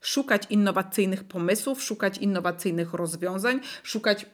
Szukać 0.00 0.42
innowacyjnych 0.50 1.24
pomysłów, 1.24 1.82
szukać 1.82 2.18
innowacyjnych 2.18 2.92
rozwiązań, 2.92 3.60
szukać 3.82 4.26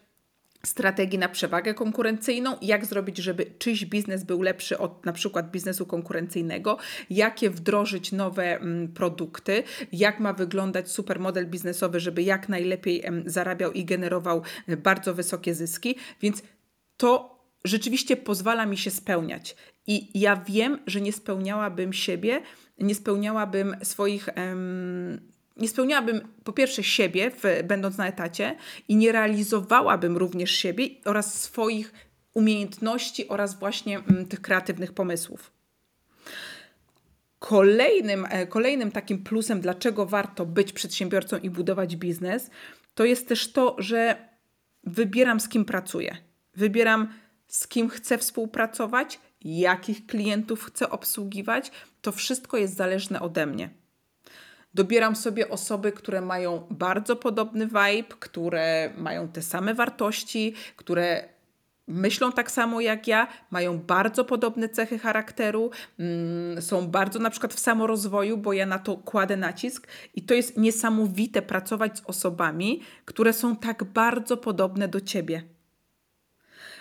strategii 0.66 1.19
na 1.19 1.28
przewagę 1.28 1.75
konkurencyjną, 1.75 2.57
jak 2.62 2.87
zrobić, 2.87 3.19
żeby 3.19 3.47
czyjś 3.59 3.85
biznes 3.85 4.25
był 4.25 4.42
lepszy 4.42 4.78
od 4.78 5.07
na 5.07 5.12
przykład 5.12 5.50
biznesu 5.50 5.87
konkurencyjnego, 5.87 6.78
jakie 7.11 7.50
wdrożyć 7.50 8.12
nowe 8.12 8.57
mm, 8.57 8.88
produkty, 8.88 9.62
jak 9.92 10.21
ma 10.21 10.33
wyglądać 10.33 10.90
super 10.90 11.21
model 11.21 11.47
biznesowy, 11.47 12.00
żeby 12.00 12.23
jak 12.23 12.49
najlepiej 12.49 13.02
zarabiał 13.26 13.73
i 13.73 13.85
generował 13.85 14.42
e, 14.69 14.76
bardzo 14.76 15.14
wysokie 15.14 15.54
zyski, 15.54 15.97
więc 16.21 16.42
to 16.97 17.38
rzeczywiście 17.64 18.16
pozwala 18.16 18.66
mi 18.66 18.78
się 18.78 18.90
spełniać. 18.90 19.57
I 19.87 20.21
ja 20.21 20.37
wiem, 20.37 20.78
że 20.87 21.00
nie 21.00 21.12
spełniałabym 21.12 21.92
siebie, 21.92 22.42
nie 22.78 22.95
spełniałabym 22.95 23.76
swoich 23.83 24.28
nie 25.56 25.68
spełniałabym 25.68 26.28
po 26.44 26.52
pierwsze 26.52 26.82
siebie, 26.82 27.30
w, 27.30 27.62
będąc 27.64 27.97
na 27.97 28.09
etacie, 28.09 28.56
i 28.88 28.97
nie 28.97 29.12
realizowałabym 29.12 30.16
również 30.16 30.50
siebie 30.50 30.88
oraz 31.04 31.40
swoich 31.40 31.92
umiejętności 32.35 33.28
oraz 33.28 33.59
właśnie 33.59 33.99
m, 33.99 34.04
mm, 34.11 34.26
tych 34.26 34.40
kreatywnych 34.40 34.92
pomysłów. 34.92 35.52
Kolejnym, 37.38 38.26
e, 38.30 38.47
kolejnym 38.47 38.92
takim 38.92 39.25
plusem, 39.25 39.61
dlaczego 39.61 40.06
warto 40.06 40.47
być 40.47 40.73
przedsiębiorcą 40.73 41.38
i 41.38 41.50
budować 41.50 41.97
biznes, 41.97 42.50
to 42.94 43.04
jest 43.04 43.28
też 43.28 43.52
to, 43.52 43.76
że 43.78 44.28
wybieram 44.85 45.40
z 45.40 45.49
kim 45.49 45.64
pracuję. 45.64 46.16
Wybieram 46.54 47.09
z 47.47 47.68
kim 47.68 47.88
chcę 47.88 48.18
współpracować, 48.18 49.21
jakich 49.40 50.06
klientów 50.06 50.64
chcę 50.64 50.90
obsługiwać. 50.90 51.71
To 52.02 52.12
wszystko 52.12 52.56
jest 52.56 52.76
zależne 52.76 53.21
ode 53.21 53.47
mnie. 53.47 53.81
Dobieram 54.74 55.16
sobie 55.16 55.48
osoby, 55.48 55.92
które 55.92 56.20
mają 56.20 56.66
bardzo 56.70 57.16
podobny 57.16 57.66
vibe, 57.66 58.16
które 58.18 58.92
mają 58.96 59.28
te 59.28 59.42
same 59.42 59.74
wartości, 59.74 60.54
które 60.76 61.28
myślą 61.88 62.32
tak 62.32 62.50
samo 62.50 62.80
jak 62.80 63.06
ja, 63.08 63.28
mają 63.50 63.78
bardzo 63.78 64.24
podobne 64.24 64.68
cechy 64.68 64.98
charakteru, 64.98 65.70
mm, 65.98 66.62
są 66.62 66.86
bardzo 66.88 67.18
na 67.18 67.30
przykład 67.30 67.54
w 67.54 67.60
samorozwoju, 67.60 68.36
bo 68.36 68.52
ja 68.52 68.66
na 68.66 68.78
to 68.78 68.96
kładę 68.96 69.36
nacisk 69.36 69.86
i 70.14 70.22
to 70.22 70.34
jest 70.34 70.56
niesamowite 70.56 71.42
pracować 71.42 71.98
z 71.98 72.02
osobami, 72.06 72.82
które 73.04 73.32
są 73.32 73.56
tak 73.56 73.84
bardzo 73.84 74.36
podobne 74.36 74.88
do 74.88 75.00
ciebie. 75.00 75.42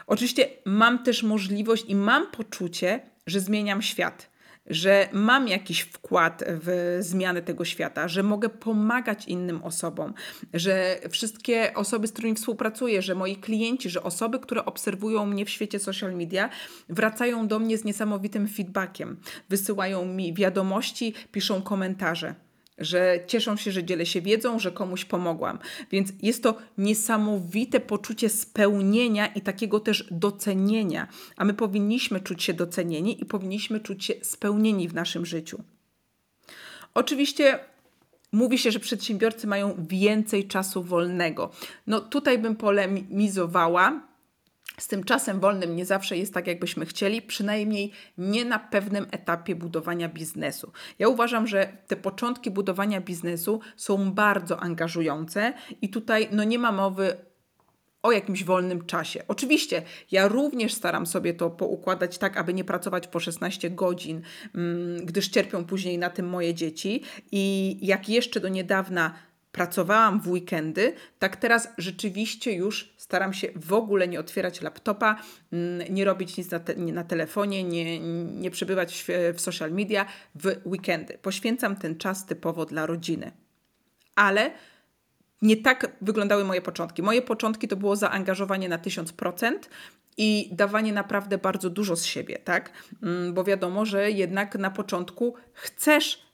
Oczywiście 0.08 0.50
mam 0.66 1.04
też 1.04 1.24
możliwość 1.24 1.86
i 1.88 1.96
mam 1.96 2.32
poczucie, 2.32 3.00
że 3.28 3.40
zmieniam 3.40 3.82
świat 3.82 4.31
że 4.66 5.10
mam 5.12 5.48
jakiś 5.48 5.82
wkład 5.82 6.44
w 6.48 6.98
zmianę 7.00 7.42
tego 7.42 7.66
świata, 7.66 8.08
że 8.08 8.24
mogę 8.24 8.50
pomagać 8.50 9.28
innym 9.28 9.64
osobom, 9.64 10.14
że 10.54 11.00
wszystkie 11.10 11.74
osoby, 11.76 12.08
z 12.08 12.12
którymi 12.12 12.36
współpracuję, 12.36 13.02
że 13.02 13.16
moi 13.16 13.36
klienci, 13.36 13.90
że 13.90 14.04
osoby, 14.04 14.40
które 14.40 14.66
obserwują 14.66 15.26
mnie 15.26 15.46
w 15.46 15.50
świecie 15.50 15.80
social 15.80 16.16
media, 16.16 16.50
wracają 16.90 17.48
do 17.48 17.60
mnie 17.60 17.78
z 17.78 17.84
niesamowitym 17.84 18.48
feedbackiem, 18.48 19.18
wysyłają 19.50 20.06
mi 20.06 20.34
wiadomości, 20.34 21.14
piszą 21.32 21.62
komentarze 21.62 22.36
że 22.78 23.20
cieszą 23.28 23.58
się, 23.58 23.72
że 23.72 23.84
dzielę 23.84 24.06
się 24.06 24.22
wiedzą, 24.22 24.60
że 24.60 24.72
komuś 24.72 25.06
pomogłam. 25.06 25.60
Więc 25.92 26.10
jest 26.22 26.44
to 26.44 26.58
niesamowite 26.78 27.80
poczucie 27.80 28.30
spełnienia 28.30 29.28
i 29.28 29.42
takiego 29.42 29.80
też 29.80 30.08
docenienia. 30.12 31.08
A 31.38 31.46
my 31.46 31.54
powinniśmy 31.54 32.20
czuć 32.20 32.44
się 32.44 32.54
docenieni 32.54 33.22
i 33.22 33.26
powinniśmy 33.26 33.80
czuć 33.80 34.06
się 34.06 34.14
spełnieni 34.22 34.88
w 34.88 34.94
naszym 34.94 35.26
życiu. 35.26 35.64
Oczywiście 36.94 37.60
mówi 38.32 38.58
się, 38.58 38.72
że 38.72 38.80
przedsiębiorcy 38.80 39.48
mają 39.48 39.86
więcej 39.90 40.48
czasu 40.48 40.84
wolnego. 40.84 41.52
No 41.88 42.02
tutaj 42.02 42.40
bym 42.40 42.56
polemizowała, 42.56 44.11
z 44.78 44.88
tym 44.88 45.04
czasem 45.04 45.40
wolnym 45.40 45.76
nie 45.76 45.86
zawsze 45.86 46.18
jest 46.18 46.34
tak, 46.34 46.48
jakbyśmy 46.48 46.86
chcieli, 46.86 47.22
przynajmniej 47.22 47.92
nie 48.18 48.46
na 48.46 48.60
pewnym 48.60 49.08
etapie 49.12 49.56
budowania 49.56 50.10
biznesu. 50.10 50.72
Ja 51.00 51.08
uważam, 51.08 51.48
że 51.48 51.78
te 51.88 51.96
początki 51.96 52.52
budowania 52.52 53.02
biznesu 53.02 53.60
są 53.76 54.12
bardzo 54.12 54.60
angażujące 54.60 55.54
i 55.82 55.90
tutaj 55.90 56.28
no 56.32 56.44
nie 56.44 56.60
ma 56.60 56.72
mowy 56.72 57.18
o 58.04 58.12
jakimś 58.12 58.44
wolnym 58.44 58.86
czasie. 58.86 59.24
Oczywiście 59.28 59.82
ja 60.12 60.28
również 60.28 60.74
staram 60.74 61.06
sobie 61.06 61.34
to 61.34 61.50
poukładać 61.50 62.18
tak, 62.18 62.38
aby 62.38 62.54
nie 62.54 62.64
pracować 62.64 63.08
po 63.08 63.20
16 63.20 63.70
godzin, 63.70 64.22
mm, 64.56 65.06
gdyż 65.06 65.30
cierpią 65.30 65.66
później 65.66 65.98
na 65.98 66.10
tym 66.10 66.30
moje 66.30 66.54
dzieci 66.54 67.04
i 67.32 67.78
jak 67.82 68.10
jeszcze 68.10 68.40
do 68.40 68.48
niedawna 68.48 69.14
pracowałam 69.52 70.22
w 70.22 70.28
weekendy, 70.28 70.94
tak 71.20 71.36
teraz 71.36 71.68
rzeczywiście 71.78 72.54
już 72.54 72.94
staram 72.98 73.34
się 73.34 73.48
w 73.56 73.74
ogóle 73.74 74.08
nie 74.08 74.20
otwierać 74.20 74.62
laptopa, 74.62 75.16
mm, 75.54 75.94
nie 75.94 76.06
robić 76.06 76.38
nic 76.38 76.52
na, 76.52 76.60
te, 76.60 76.76
na 76.76 77.04
telefonie, 77.04 77.64
nie, 77.64 78.00
nie 78.26 78.52
przebywać 78.52 79.06
w, 79.08 79.34
w 79.38 79.42
social 79.42 79.72
media 79.72 80.06
w 80.36 80.56
weekendy. 80.66 81.18
Poświęcam 81.22 81.76
ten 81.76 81.98
czas 81.98 82.26
typowo 82.26 82.66
dla 82.66 82.86
rodziny. 82.86 83.32
Ale 84.16 84.52
nie 85.42 85.58
tak 85.58 85.96
wyglądały 86.02 86.44
moje 86.44 86.62
początki. 86.62 87.02
Moje 87.02 87.22
początki 87.22 87.68
to 87.68 87.76
było 87.76 87.96
zaangażowanie 87.96 88.70
na 88.70 88.78
1000% 88.78 89.54
i 90.18 90.50
dawanie 90.52 90.94
naprawdę 90.94 91.38
bardzo 91.38 91.70
dużo 91.70 91.96
z 91.96 92.06
siebie, 92.06 92.38
tak? 92.44 92.72
Mm, 93.04 93.34
bo 93.34 93.44
wiadomo, 93.44 93.86
że 93.86 94.12
jednak 94.12 94.56
na 94.56 94.72
początku 94.72 95.36
chcesz 95.54 96.31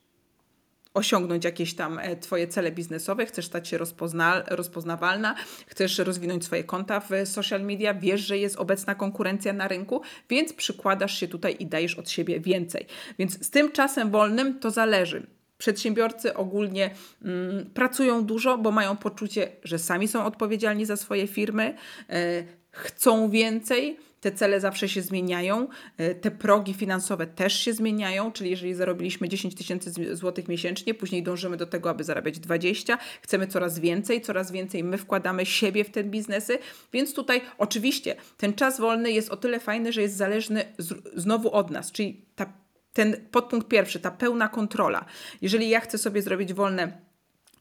osiągnąć 0.97 1.45
jakieś 1.45 1.73
tam 1.73 1.99
e, 1.99 2.15
Twoje 2.15 2.47
cele 2.47 2.71
biznesowe, 2.71 3.25
chcesz 3.25 3.45
stać 3.45 3.67
się 3.67 3.77
rozpozna 3.77 4.43
rozpoznawalna, 4.47 5.35
chcesz 5.67 5.97
rozwinąć 5.97 6.45
swoje 6.45 6.63
konta 6.63 6.99
w 6.99 7.09
social 7.25 7.61
media, 7.61 7.93
wiesz, 7.93 8.21
że 8.21 8.37
jest 8.37 8.55
obecna 8.55 8.95
konkurencja 8.95 9.53
na 9.53 9.67
rynku, 9.67 10.01
więc 10.29 10.53
przykładasz 10.53 11.19
się 11.19 11.27
tutaj 11.27 11.55
i 11.59 11.65
dajesz 11.65 11.95
od 11.95 12.09
siebie 12.09 12.39
więcej. 12.39 12.85
Więc 13.19 13.45
z 13.45 13.49
tym 13.49 13.71
czasem 13.71 14.11
wolnym 14.11 14.59
to 14.59 14.71
zależy. 14.71 15.27
Przedsiębiorcy 15.57 16.33
ogólnie 16.33 16.89
mm, 17.23 17.69
pracują 17.73 18.25
dużo, 18.25 18.57
bo 18.57 18.71
mają 18.71 18.97
poczucie, 18.97 19.51
że 19.63 19.79
sami 19.79 20.07
są 20.07 20.25
odpowiedzialni 20.25 20.85
za 20.85 20.97
swoje 20.97 21.27
firmy, 21.27 21.75
e, 22.09 22.43
chcą 22.71 23.29
więcej, 23.29 23.97
te 24.21 24.31
cele 24.31 24.59
zawsze 24.59 24.89
się 24.89 25.01
zmieniają, 25.01 25.67
e, 25.97 26.15
te 26.15 26.31
progi 26.31 26.73
finansowe 26.73 27.27
też 27.27 27.59
się 27.59 27.73
zmieniają, 27.73 28.31
czyli 28.31 28.49
jeżeli 28.49 28.73
zarobiliśmy 28.73 29.29
10 29.29 29.55
tysięcy 29.55 30.15
złotych 30.15 30.47
miesięcznie, 30.47 30.93
później 30.93 31.23
dążymy 31.23 31.57
do 31.57 31.65
tego, 31.65 31.89
aby 31.89 32.03
zarabiać 32.03 32.39
20, 32.39 32.97
chcemy 33.21 33.47
coraz 33.47 33.79
więcej, 33.79 34.21
coraz 34.21 34.51
więcej 34.51 34.83
my 34.83 34.97
wkładamy 34.97 35.45
siebie 35.45 35.83
w 35.83 35.89
te 35.89 36.03
biznesy, 36.03 36.59
więc 36.93 37.13
tutaj 37.13 37.41
oczywiście 37.57 38.15
ten 38.37 38.53
czas 38.53 38.79
wolny 38.79 39.11
jest 39.11 39.29
o 39.29 39.37
tyle 39.37 39.59
fajny, 39.59 39.93
że 39.93 40.01
jest 40.01 40.15
zależny 40.15 40.65
z, 40.77 40.93
znowu 41.15 41.51
od 41.51 41.71
nas, 41.71 41.91
czyli 41.91 42.25
ta, 42.35 42.53
ten 42.93 43.15
podpunkt 43.31 43.67
pierwszy, 43.67 43.99
ta 43.99 44.11
pełna 44.11 44.47
kontrola. 44.47 45.05
Jeżeli 45.41 45.69
ja 45.69 45.79
chcę 45.79 45.97
sobie 45.97 46.21
zrobić 46.21 46.53
wolne 46.53 47.07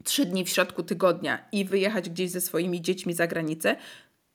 trzy 0.04 0.26
dni 0.26 0.44
w 0.44 0.48
środku 0.48 0.82
tygodnia 0.82 1.48
i 1.52 1.64
wyjechać 1.64 2.10
gdzieś 2.10 2.30
ze 2.30 2.40
swoimi 2.40 2.82
dziećmi 2.82 3.12
za 3.14 3.26
granicę, 3.26 3.76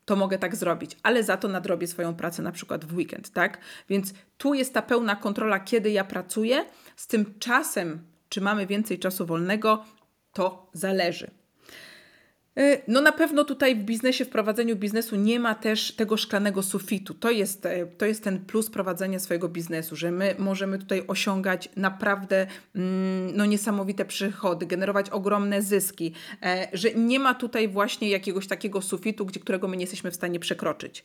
to 0.05 0.15
mogę 0.15 0.37
tak 0.37 0.55
zrobić, 0.55 0.97
ale 1.03 1.23
za 1.23 1.37
to 1.37 1.47
nadrobię 1.47 1.87
swoją 1.87 2.15
pracę 2.15 2.41
na 2.41 2.51
przykład 2.51 2.85
w 2.85 2.95
weekend, 2.95 3.29
tak? 3.29 3.57
Więc 3.89 4.13
tu 4.37 4.53
jest 4.53 4.73
ta 4.73 4.81
pełna 4.81 5.15
kontrola, 5.15 5.59
kiedy 5.59 5.91
ja 5.91 6.03
pracuję. 6.03 6.65
Z 6.95 7.07
tym 7.07 7.39
czasem, 7.39 8.07
czy 8.29 8.41
mamy 8.41 8.67
więcej 8.67 8.99
czasu 8.99 9.25
wolnego, 9.25 9.85
to 10.33 10.69
zależy. 10.73 11.40
E, 12.57 12.81
no 12.87 13.01
na 13.01 13.11
pewno 13.11 13.43
tutaj 13.43 13.75
w 13.75 13.83
biznesie, 13.83 14.25
w 14.25 14.29
prowadzeniu 14.29 14.75
biznesu 14.75 15.15
nie 15.15 15.39
ma 15.39 15.55
też 15.55 15.91
tego 15.95 16.17
szklanego 16.17 16.63
sufitu. 16.63 17.13
To 17.13 17.31
jest, 17.31 17.65
e, 17.65 17.85
to 17.85 18.05
jest 18.05 18.23
ten 18.23 18.45
plus 18.45 18.69
prowadzenia 18.69 19.19
swojego 19.19 19.49
biznesu, 19.49 19.95
że 19.95 20.11
my 20.11 20.35
możemy 20.37 20.79
tutaj 20.79 21.03
osiągać 21.07 21.69
naprawdę 21.75 22.47
mm, 22.75 23.37
no, 23.37 23.45
niesamowite 23.45 24.05
przychody, 24.05 24.65
generować 24.65 25.09
ogromne 25.09 25.61
zyski, 25.61 26.13
e, 26.43 26.67
że 26.73 26.93
nie 26.93 27.19
ma 27.19 27.33
tutaj 27.33 27.67
właśnie 27.67 28.09
jakiegoś 28.09 28.47
takiego 28.47 28.81
sufitu, 28.81 29.25
gdzie, 29.25 29.39
którego 29.39 29.67
my 29.67 29.77
nie 29.77 29.83
jesteśmy 29.83 30.11
w 30.11 30.15
stanie 30.15 30.39
przekroczyć. 30.39 31.03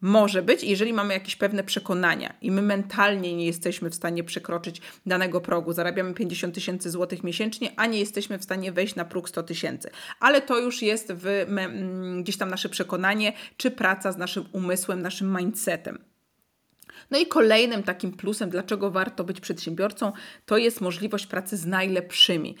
Może 0.00 0.42
być, 0.42 0.64
jeżeli 0.64 0.92
mamy 0.92 1.14
jakieś 1.14 1.36
pewne 1.36 1.64
przekonania 1.64 2.34
i 2.40 2.50
my 2.50 2.62
mentalnie 2.62 3.36
nie 3.36 3.46
jesteśmy 3.46 3.90
w 3.90 3.94
stanie 3.94 4.24
przekroczyć 4.24 4.80
danego 5.06 5.40
progu, 5.40 5.72
zarabiamy 5.72 6.14
50 6.14 6.54
tysięcy 6.54 6.90
złotych 6.90 7.24
miesięcznie, 7.24 7.72
a 7.76 7.86
nie 7.86 7.98
jesteśmy 7.98 8.38
w 8.38 8.44
stanie 8.44 8.72
wejść 8.72 8.94
na 8.94 9.04
próg 9.04 9.28
100 9.28 9.42
tysięcy. 9.42 9.90
Ale 10.20 10.42
to 10.42 10.58
już 10.58 10.82
jest 10.82 11.12
w, 11.12 11.46
gdzieś 12.22 12.36
tam 12.36 12.50
nasze 12.50 12.68
przekonanie, 12.68 13.32
czy 13.56 13.70
praca 13.70 14.12
z 14.12 14.16
naszym 14.16 14.44
umysłem, 14.52 15.02
naszym 15.02 15.36
mindsetem. 15.36 16.09
No 17.10 17.18
i 17.18 17.26
kolejnym 17.26 17.82
takim 17.82 18.12
plusem, 18.12 18.50
dlaczego 18.50 18.90
warto 18.90 19.24
być 19.24 19.40
przedsiębiorcą, 19.40 20.12
to 20.46 20.58
jest 20.58 20.80
możliwość 20.80 21.26
pracy 21.26 21.56
z 21.56 21.66
najlepszymi. 21.66 22.54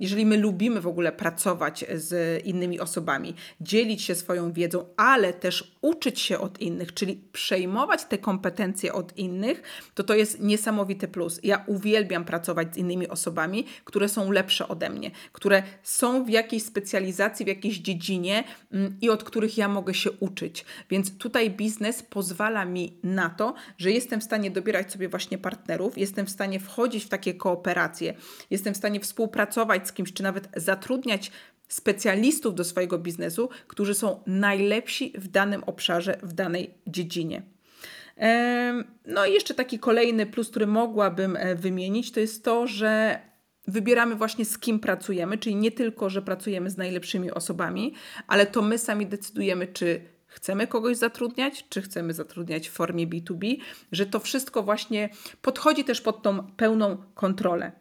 Jeżeli 0.00 0.26
my 0.26 0.36
lubimy 0.36 0.80
w 0.80 0.86
ogóle 0.86 1.12
pracować 1.12 1.84
z 1.94 2.42
innymi 2.46 2.80
osobami, 2.80 3.34
dzielić 3.60 4.02
się 4.02 4.14
swoją 4.14 4.52
wiedzą, 4.52 4.84
ale 4.96 5.32
też 5.32 5.76
uczyć 5.80 6.20
się 6.20 6.38
od 6.38 6.60
innych, 6.60 6.94
czyli 6.94 7.20
przejmować 7.32 8.04
te 8.04 8.18
kompetencje 8.18 8.92
od 8.92 9.16
innych, 9.16 9.62
to 9.94 10.04
to 10.04 10.14
jest 10.14 10.40
niesamowity 10.40 11.08
plus. 11.08 11.40
Ja 11.42 11.64
uwielbiam 11.66 12.24
pracować 12.24 12.74
z 12.74 12.76
innymi 12.76 13.08
osobami, 13.08 13.66
które 13.84 14.08
są 14.08 14.30
lepsze 14.30 14.68
ode 14.68 14.90
mnie, 14.90 15.10
które 15.32 15.62
są 15.82 16.24
w 16.24 16.28
jakiejś 16.28 16.62
specjalizacji, 16.62 17.44
w 17.44 17.48
jakiejś 17.48 17.78
dziedzinie 17.78 18.44
mm, 18.72 18.96
i 19.00 19.10
od 19.10 19.24
których 19.24 19.58
ja 19.58 19.68
mogę 19.68 19.94
się 19.94 20.10
uczyć. 20.10 20.64
Więc 20.90 21.18
tutaj 21.18 21.50
biznes 21.50 22.02
pozwala 22.02 22.64
mi 22.64 22.92
na 23.02 23.29
to, 23.30 23.40
to, 23.40 23.54
że 23.78 23.90
jestem 23.90 24.20
w 24.20 24.24
stanie 24.24 24.50
dobierać 24.50 24.92
sobie 24.92 25.08
właśnie 25.08 25.38
partnerów, 25.38 25.98
jestem 25.98 26.26
w 26.26 26.30
stanie 26.30 26.60
wchodzić 26.60 27.04
w 27.04 27.08
takie 27.08 27.34
kooperacje, 27.34 28.14
jestem 28.50 28.74
w 28.74 28.76
stanie 28.76 29.00
współpracować 29.00 29.88
z 29.88 29.92
kimś, 29.92 30.12
czy 30.12 30.22
nawet 30.22 30.48
zatrudniać 30.56 31.32
specjalistów 31.68 32.54
do 32.54 32.64
swojego 32.64 32.98
biznesu, 32.98 33.48
którzy 33.66 33.94
są 33.94 34.22
najlepsi 34.26 35.12
w 35.18 35.28
danym 35.28 35.64
obszarze, 35.64 36.18
w 36.22 36.32
danej 36.32 36.74
dziedzinie. 36.86 37.42
No 39.06 39.26
i 39.26 39.32
jeszcze 39.32 39.54
taki 39.54 39.78
kolejny 39.78 40.26
plus, 40.26 40.50
który 40.50 40.66
mogłabym 40.66 41.36
e, 41.36 41.54
wymienić, 41.54 42.12
to 42.12 42.20
jest 42.20 42.44
to, 42.44 42.66
że 42.66 43.20
wybieramy 43.66 44.14
właśnie 44.14 44.44
z 44.44 44.58
kim 44.58 44.80
pracujemy, 44.80 45.38
czyli 45.38 45.56
nie 45.56 45.70
tylko, 45.70 46.10
że 46.10 46.22
pracujemy 46.22 46.70
z 46.70 46.76
najlepszymi 46.76 47.30
osobami, 47.30 47.94
ale 48.26 48.46
to 48.46 48.62
my 48.62 48.78
sami 48.78 49.06
decydujemy, 49.06 49.66
czy 49.66 50.00
chcemy 50.30 50.66
kogoś 50.66 50.96
zatrudniać, 50.96 51.64
czy 51.68 51.82
chcemy 51.82 52.12
zatrudniać 52.12 52.68
w 52.68 52.72
formie 52.72 53.06
B2B, 53.06 53.56
że 53.92 54.06
to 54.06 54.20
wszystko 54.20 54.62
właśnie 54.62 55.08
podchodzi 55.42 55.84
też 55.84 56.00
pod 56.00 56.22
tą 56.22 56.46
pełną 56.56 56.96
kontrolę. 57.14 57.72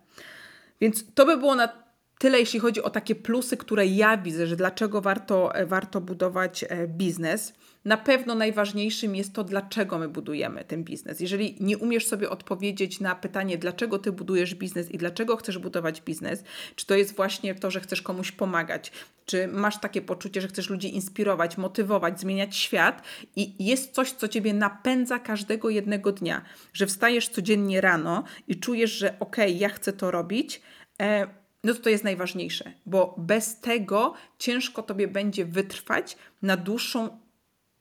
Więc 0.82 1.14
to 1.14 1.26
by 1.26 1.38
było 1.38 1.56
na 1.56 1.89
tyle, 2.20 2.40
jeśli 2.40 2.60
chodzi 2.60 2.84
o 2.84 2.90
takie 2.90 3.16
plusy, 3.16 3.58
które 3.58 3.88
ja 3.88 4.18
widzę, 4.18 4.48
że 4.48 4.56
dlaczego 4.56 5.02
warto, 5.02 5.52
warto 5.66 6.02
budować 6.02 6.66
e, 6.70 6.88
biznes. 6.88 7.54
Na 7.86 7.98
pewno 7.98 8.36
najważniejszym 8.36 9.16
jest 9.16 9.34
to, 9.34 9.44
dlaczego 9.44 9.98
my 9.98 10.10
budujemy 10.10 10.66
ten 10.66 10.84
biznes. 10.84 11.20
Jeżeli 11.20 11.58
nie 11.60 11.78
umiesz 11.78 12.08
sobie 12.08 12.30
odpowiedzieć 12.30 13.00
na 13.00 13.16
pytanie, 13.16 13.58
dlaczego 13.58 14.00
ty 14.00 14.12
budujesz 14.12 14.56
biznes 14.56 14.92
i 14.92 14.98
dlaczego 14.98 15.38
chcesz 15.38 15.58
budować 15.58 16.02
biznes, 16.02 16.44
czy 16.76 16.86
to 16.86 16.96
jest 16.96 17.16
właśnie 17.16 17.56
to, 17.56 17.72
że 17.72 17.80
chcesz 17.80 18.02
komuś 18.02 18.32
pomagać, 18.32 18.92
czy 19.26 19.48
masz 19.48 19.80
takie 19.80 20.02
poczucie, 20.02 20.42
że 20.42 20.48
chcesz 20.48 20.70
ludzi 20.70 20.96
inspirować, 20.96 21.58
motywować, 21.58 22.20
zmieniać 22.20 22.56
świat 22.56 23.04
i 23.36 23.66
jest 23.66 23.94
coś, 23.94 24.12
co 24.12 24.28
ciebie 24.28 24.54
napędza 24.54 25.20
każdego 25.20 25.70
jednego 25.70 26.12
dnia, 26.12 26.42
że 26.74 26.88
wstajesz 26.88 27.30
codziennie 27.30 27.82
rano 27.82 28.24
i 28.48 28.60
czujesz, 28.60 28.92
że 28.92 29.20
okej, 29.20 29.48
okay, 29.48 29.60
ja 29.60 29.70
chcę 29.70 29.94
to 29.94 30.12
robić. 30.12 30.62
E, 31.02 31.40
no 31.64 31.74
to 31.74 31.80
to 31.80 31.90
jest 31.90 32.04
najważniejsze, 32.04 32.74
bo 32.86 33.16
bez 33.18 33.60
tego 33.60 34.14
ciężko 34.38 34.84
tobie 34.84 35.08
będzie 35.08 35.46
wytrwać 35.46 36.18
na 36.42 36.58
dłuższą 36.58 37.20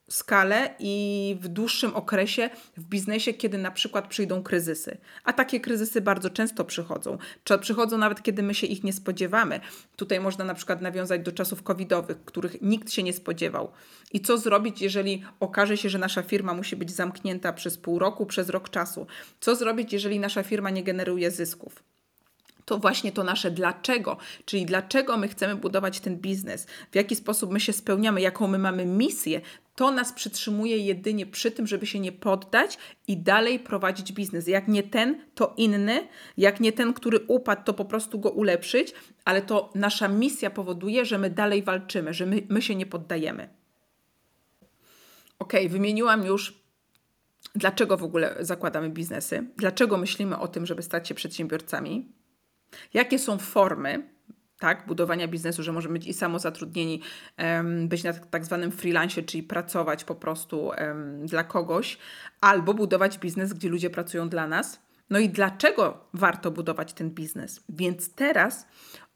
skalę 0.09 0.75
i 0.79 1.37
w 1.41 1.47
dłuższym 1.47 1.95
okresie 1.95 2.49
w 2.77 2.83
biznesie, 2.83 3.33
kiedy 3.33 3.57
na 3.57 3.71
przykład 3.71 4.07
przyjdą 4.07 4.43
kryzysy. 4.43 4.97
A 5.23 5.33
takie 5.33 5.59
kryzysy 5.59 6.01
bardzo 6.01 6.29
często 6.29 6.65
przychodzą. 6.65 7.17
Czy 7.43 7.59
przychodzą 7.59 7.97
nawet, 7.97 8.23
kiedy 8.23 8.43
my 8.43 8.53
się 8.53 8.67
ich 8.67 8.83
nie 8.83 8.93
spodziewamy. 8.93 9.59
Tutaj 9.95 10.19
można 10.19 10.45
na 10.45 10.53
przykład 10.53 10.81
nawiązać 10.81 11.21
do 11.21 11.31
czasów 11.31 11.63
covidowych, 11.63 12.25
których 12.25 12.61
nikt 12.61 12.91
się 12.91 13.03
nie 13.03 13.13
spodziewał. 13.13 13.71
I 14.11 14.21
co 14.21 14.37
zrobić, 14.37 14.81
jeżeli 14.81 15.23
okaże 15.39 15.77
się, 15.77 15.89
że 15.89 15.99
nasza 15.99 16.21
firma 16.21 16.53
musi 16.53 16.75
być 16.75 16.91
zamknięta 16.91 17.53
przez 17.53 17.77
pół 17.77 17.99
roku, 17.99 18.25
przez 18.25 18.49
rok 18.49 18.69
czasu? 18.69 19.07
Co 19.39 19.55
zrobić, 19.55 19.93
jeżeli 19.93 20.19
nasza 20.19 20.43
firma 20.43 20.69
nie 20.69 20.83
generuje 20.83 21.31
zysków? 21.31 21.88
To 22.69 22.77
właśnie 22.77 23.11
to 23.11 23.23
nasze 23.23 23.51
dlaczego, 23.51 24.17
czyli 24.45 24.65
dlaczego 24.65 25.17
my 25.17 25.27
chcemy 25.27 25.55
budować 25.55 25.99
ten 25.99 26.17
biznes, 26.17 26.67
w 26.91 26.95
jaki 26.95 27.15
sposób 27.15 27.51
my 27.51 27.59
się 27.59 27.73
spełniamy, 27.73 28.21
jaką 28.21 28.47
my 28.47 28.57
mamy 28.57 28.85
misję, 28.85 29.41
to 29.75 29.91
nas 29.91 30.13
przytrzymuje 30.13 30.77
jedynie 30.77 31.25
przy 31.25 31.51
tym, 31.51 31.67
żeby 31.67 31.85
się 31.85 31.99
nie 31.99 32.11
poddać 32.11 32.77
i 33.07 33.17
dalej 33.17 33.59
prowadzić 33.59 34.13
biznes. 34.13 34.47
Jak 34.47 34.67
nie 34.67 34.83
ten, 34.83 35.21
to 35.35 35.53
inny. 35.57 36.07
Jak 36.37 36.59
nie 36.59 36.71
ten, 36.71 36.93
który 36.93 37.19
upadł, 37.27 37.63
to 37.65 37.73
po 37.73 37.85
prostu 37.85 38.19
go 38.19 38.29
ulepszyć, 38.29 38.93
ale 39.25 39.41
to 39.41 39.71
nasza 39.75 40.07
misja 40.07 40.49
powoduje, 40.49 41.05
że 41.05 41.17
my 41.17 41.29
dalej 41.29 41.63
walczymy, 41.63 42.13
że 42.13 42.25
my, 42.25 42.41
my 42.49 42.61
się 42.61 42.75
nie 42.75 42.85
poddajemy. 42.85 43.49
Ok, 45.39 45.53
wymieniłam 45.69 46.25
już 46.25 46.59
dlaczego 47.55 47.97
w 47.97 48.03
ogóle 48.03 48.35
zakładamy 48.39 48.89
biznesy, 48.89 49.47
dlaczego 49.57 49.97
myślimy 49.97 50.39
o 50.39 50.47
tym, 50.47 50.65
żeby 50.65 50.81
stać 50.81 51.07
się 51.07 51.15
przedsiębiorcami, 51.15 52.18
jakie 52.93 53.19
są 53.19 53.37
formy 53.37 54.09
tak, 54.59 54.87
budowania 54.87 55.27
biznesu, 55.27 55.63
że 55.63 55.71
możemy 55.71 55.93
być 55.93 56.07
i 56.07 56.13
samozatrudnieni, 56.13 57.01
być 57.87 58.03
na 58.03 58.13
tak 58.13 58.45
zwanym 58.45 58.71
freelancie, 58.71 59.23
czyli 59.23 59.43
pracować 59.43 60.03
po 60.03 60.15
prostu 60.15 60.71
dla 61.25 61.43
kogoś, 61.43 61.97
albo 62.41 62.73
budować 62.73 63.17
biznes, 63.17 63.53
gdzie 63.53 63.69
ludzie 63.69 63.89
pracują 63.89 64.29
dla 64.29 64.47
nas. 64.47 64.79
No 65.09 65.19
i 65.19 65.29
dlaczego 65.29 66.07
warto 66.13 66.51
budować 66.51 66.93
ten 66.93 67.09
biznes? 67.09 67.63
Więc 67.69 68.13
teraz 68.13 68.67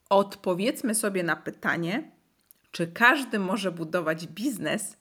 odpowiedzmy 0.09 0.95
sobie 0.95 1.23
na 1.23 1.35
pytanie, 1.35 2.11
czy 2.71 2.87
każdy 2.87 3.39
może 3.39 3.71
budować 3.71 4.27
biznes 4.27 4.97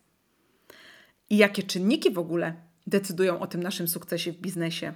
i 1.30 1.36
jakie 1.36 1.62
czynniki 1.62 2.10
w 2.10 2.18
ogóle 2.18 2.54
decydują 2.86 3.40
o 3.40 3.46
tym 3.46 3.62
naszym 3.62 3.88
sukcesie 3.88 4.32
w 4.32 4.36
biznesie. 4.36 4.92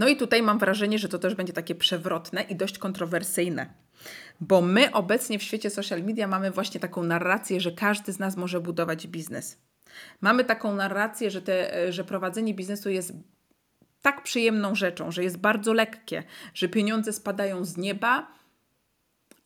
No 0.00 0.08
i 0.08 0.16
tutaj 0.16 0.42
mam 0.42 0.58
wrażenie, 0.58 0.98
że 0.98 1.08
to 1.08 1.18
też 1.18 1.34
będzie 1.34 1.52
takie 1.52 1.74
przewrotne 1.74 2.42
i 2.42 2.56
dość 2.56 2.78
kontrowersyjne. 2.78 3.66
Bo 4.40 4.60
my 4.60 4.92
obecnie 4.92 5.38
w 5.38 5.42
świecie 5.42 5.70
social 5.70 6.02
media 6.02 6.26
mamy 6.26 6.50
właśnie 6.50 6.80
taką 6.80 7.02
narrację, 7.02 7.60
że 7.60 7.72
każdy 7.72 8.12
z 8.12 8.18
nas 8.18 8.36
może 8.36 8.60
budować 8.60 9.06
biznes. 9.06 9.58
Mamy 10.20 10.44
taką 10.44 10.74
narrację, 10.74 11.30
że, 11.30 11.42
te, 11.42 11.92
że 11.92 12.04
prowadzenie 12.04 12.54
biznesu 12.54 12.90
jest 12.90 13.12
tak 14.02 14.22
przyjemną 14.22 14.74
rzeczą, 14.74 15.10
że 15.10 15.24
jest 15.24 15.36
bardzo 15.36 15.72
lekkie, 15.72 16.22
że 16.54 16.68
pieniądze 16.68 17.12
spadają 17.12 17.64
z 17.64 17.76
nieba, 17.76 18.32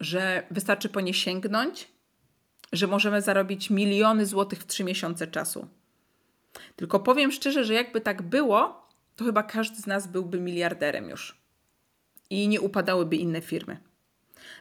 że 0.01 0.47
wystarczy 0.51 0.89
po 0.89 1.01
nie 1.01 1.15
sięgnąć, 1.15 1.89
że 2.73 2.87
możemy 2.87 3.23
zarobić 3.23 3.71
miliony 3.71 4.27
złotych 4.27 4.59
w 4.59 4.67
trzy 4.67 4.85
miesiące 4.85 5.27
czasu. 5.27 5.69
Tylko 6.77 7.01
powiem 7.01 7.33
szczerze, 7.33 7.65
że 7.65 7.75
jakby 7.75 8.01
tak 8.01 8.23
było, 8.23 8.84
to 9.17 9.25
chyba 9.25 9.43
każdy 9.43 9.77
z 9.77 9.87
nas 9.87 10.07
byłby 10.07 10.41
miliarderem 10.41 11.11
już 11.11 11.45
i 12.31 12.49
nie 12.49 12.61
upadałyby 12.61 13.17
inne 13.17 13.41
firmy. 13.41 13.77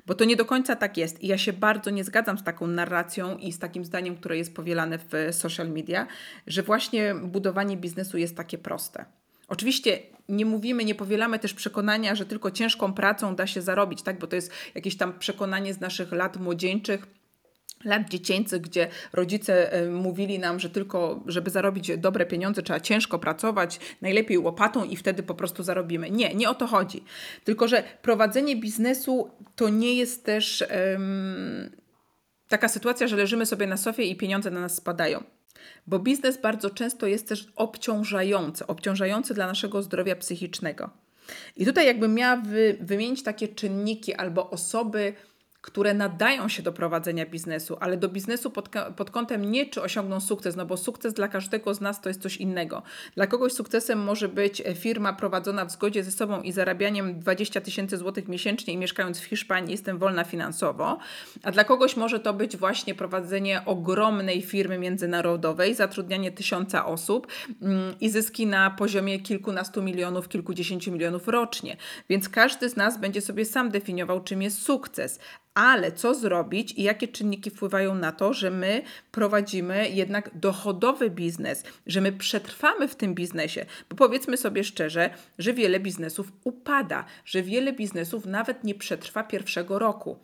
Bo 0.05 0.15
to 0.15 0.25
nie 0.25 0.35
do 0.35 0.45
końca 0.45 0.75
tak 0.75 0.97
jest. 0.97 1.23
I 1.23 1.27
ja 1.27 1.37
się 1.37 1.53
bardzo 1.53 1.89
nie 1.89 2.03
zgadzam 2.03 2.37
z 2.37 2.43
taką 2.43 2.67
narracją 2.67 3.37
i 3.37 3.51
z 3.51 3.59
takim 3.59 3.85
zdaniem, 3.85 4.15
które 4.15 4.37
jest 4.37 4.55
powielane 4.55 4.97
w 4.97 5.13
social 5.31 5.69
media, 5.69 6.07
że 6.47 6.63
właśnie 6.63 7.15
budowanie 7.15 7.77
biznesu 7.77 8.17
jest 8.17 8.37
takie 8.37 8.57
proste. 8.57 9.05
Oczywiście 9.47 9.99
nie 10.29 10.45
mówimy, 10.45 10.85
nie 10.85 10.95
powielamy 10.95 11.39
też 11.39 11.53
przekonania, 11.53 12.15
że 12.15 12.25
tylko 12.25 12.51
ciężką 12.51 12.93
pracą 12.93 13.35
da 13.35 13.47
się 13.47 13.61
zarobić, 13.61 14.01
tak? 14.01 14.19
bo 14.19 14.27
to 14.27 14.35
jest 14.35 14.51
jakieś 14.75 14.97
tam 14.97 15.19
przekonanie 15.19 15.73
z 15.73 15.79
naszych 15.79 16.11
lat 16.11 16.37
młodzieńczych 16.37 17.07
lat 17.85 18.09
dziecięcych, 18.09 18.61
gdzie 18.61 18.87
rodzice 19.13 19.73
e, 19.73 19.89
mówili 19.89 20.39
nam, 20.39 20.59
że 20.59 20.69
tylko, 20.69 21.23
żeby 21.25 21.49
zarobić 21.49 21.97
dobre 21.97 22.25
pieniądze, 22.25 22.61
trzeba 22.61 22.79
ciężko 22.79 23.19
pracować, 23.19 23.79
najlepiej 24.01 24.37
łopatą 24.37 24.83
i 24.83 24.95
wtedy 24.95 25.23
po 25.23 25.35
prostu 25.35 25.63
zarobimy. 25.63 26.11
Nie, 26.11 26.35
nie 26.35 26.49
o 26.49 26.55
to 26.55 26.67
chodzi. 26.67 27.03
Tylko, 27.43 27.67
że 27.67 27.83
prowadzenie 28.01 28.55
biznesu 28.55 29.29
to 29.55 29.69
nie 29.69 29.93
jest 29.93 30.25
też 30.25 30.63
um, 30.91 31.71
taka 32.47 32.69
sytuacja, 32.69 33.07
że 33.07 33.15
leżymy 33.15 33.45
sobie 33.45 33.67
na 33.67 33.77
sofie 33.77 34.03
i 34.03 34.15
pieniądze 34.15 34.51
na 34.51 34.59
nas 34.59 34.75
spadają. 34.75 35.23
Bo 35.87 35.99
biznes 35.99 36.41
bardzo 36.41 36.69
często 36.69 37.07
jest 37.07 37.27
też 37.27 37.47
obciążający, 37.55 38.67
obciążający 38.67 39.33
dla 39.33 39.47
naszego 39.47 39.83
zdrowia 39.83 40.15
psychicznego. 40.15 40.89
I 41.55 41.65
tutaj 41.65 41.85
jakbym 41.85 42.13
miała 42.13 42.37
wy, 42.37 42.77
wymienić 42.81 43.23
takie 43.23 43.47
czynniki 43.47 44.13
albo 44.13 44.49
osoby, 44.49 45.13
które 45.63 45.93
nadają 45.93 46.49
się 46.49 46.63
do 46.63 46.73
prowadzenia 46.73 47.25
biznesu, 47.25 47.77
ale 47.79 47.97
do 47.97 48.09
biznesu 48.09 48.51
pod, 48.51 48.69
pod 48.95 49.11
kątem 49.11 49.51
nie 49.51 49.65
czy 49.65 49.81
osiągną 49.81 50.19
sukces, 50.19 50.55
no 50.55 50.65
bo 50.65 50.77
sukces 50.77 51.13
dla 51.13 51.27
każdego 51.27 51.73
z 51.73 51.81
nas 51.81 52.01
to 52.01 52.09
jest 52.09 52.21
coś 52.21 52.37
innego. 52.37 52.81
Dla 53.15 53.27
kogoś 53.27 53.53
sukcesem 53.53 53.99
może 53.99 54.29
być 54.29 54.63
firma 54.75 55.13
prowadzona 55.13 55.65
w 55.65 55.71
zgodzie 55.71 56.03
ze 56.03 56.11
sobą 56.11 56.41
i 56.41 56.51
zarabianiem 56.51 57.19
20 57.19 57.61
tysięcy 57.61 57.97
złotych 57.97 58.27
miesięcznie 58.27 58.73
i 58.73 58.77
mieszkając 58.77 59.19
w 59.19 59.23
Hiszpanii 59.23 59.71
jestem 59.71 59.97
wolna 59.97 60.23
finansowo, 60.23 60.99
a 61.43 61.51
dla 61.51 61.63
kogoś 61.63 61.97
może 61.97 62.19
to 62.19 62.33
być 62.33 62.57
właśnie 62.57 62.95
prowadzenie 62.95 63.61
ogromnej 63.65 64.41
firmy 64.41 64.77
międzynarodowej, 64.77 65.75
zatrudnianie 65.75 66.31
tysiąca 66.31 66.85
osób 66.85 67.27
mm, 67.61 67.95
i 68.01 68.09
zyski 68.09 68.47
na 68.47 68.71
poziomie 68.71 69.19
kilkunastu 69.19 69.83
milionów, 69.83 70.29
kilkudziesięciu 70.29 70.91
milionów 70.91 71.27
rocznie. 71.27 71.77
Więc 72.09 72.29
każdy 72.29 72.69
z 72.69 72.75
nas 72.75 72.99
będzie 72.99 73.21
sobie 73.21 73.45
sam 73.45 73.69
definiował, 73.69 74.23
czym 74.23 74.41
jest 74.41 74.61
sukces. 74.61 75.19
Ale 75.53 75.91
co 75.91 76.15
zrobić 76.15 76.71
i 76.71 76.83
jakie 76.83 77.07
czynniki 77.07 77.49
wpływają 77.49 77.95
na 77.95 78.11
to, 78.11 78.33
że 78.33 78.51
my 78.51 78.81
prowadzimy 79.11 79.89
jednak 79.89 80.29
dochodowy 80.37 81.09
biznes, 81.09 81.63
że 81.87 82.01
my 82.01 82.11
przetrwamy 82.11 82.87
w 82.87 82.95
tym 82.95 83.15
biznesie? 83.15 83.65
Bo 83.89 83.95
powiedzmy 83.95 84.37
sobie 84.37 84.63
szczerze, 84.63 85.09
że 85.39 85.53
wiele 85.53 85.79
biznesów 85.79 86.31
upada, 86.43 87.05
że 87.25 87.43
wiele 87.43 87.73
biznesów 87.73 88.25
nawet 88.25 88.63
nie 88.63 88.75
przetrwa 88.75 89.23
pierwszego 89.23 89.79
roku. 89.79 90.19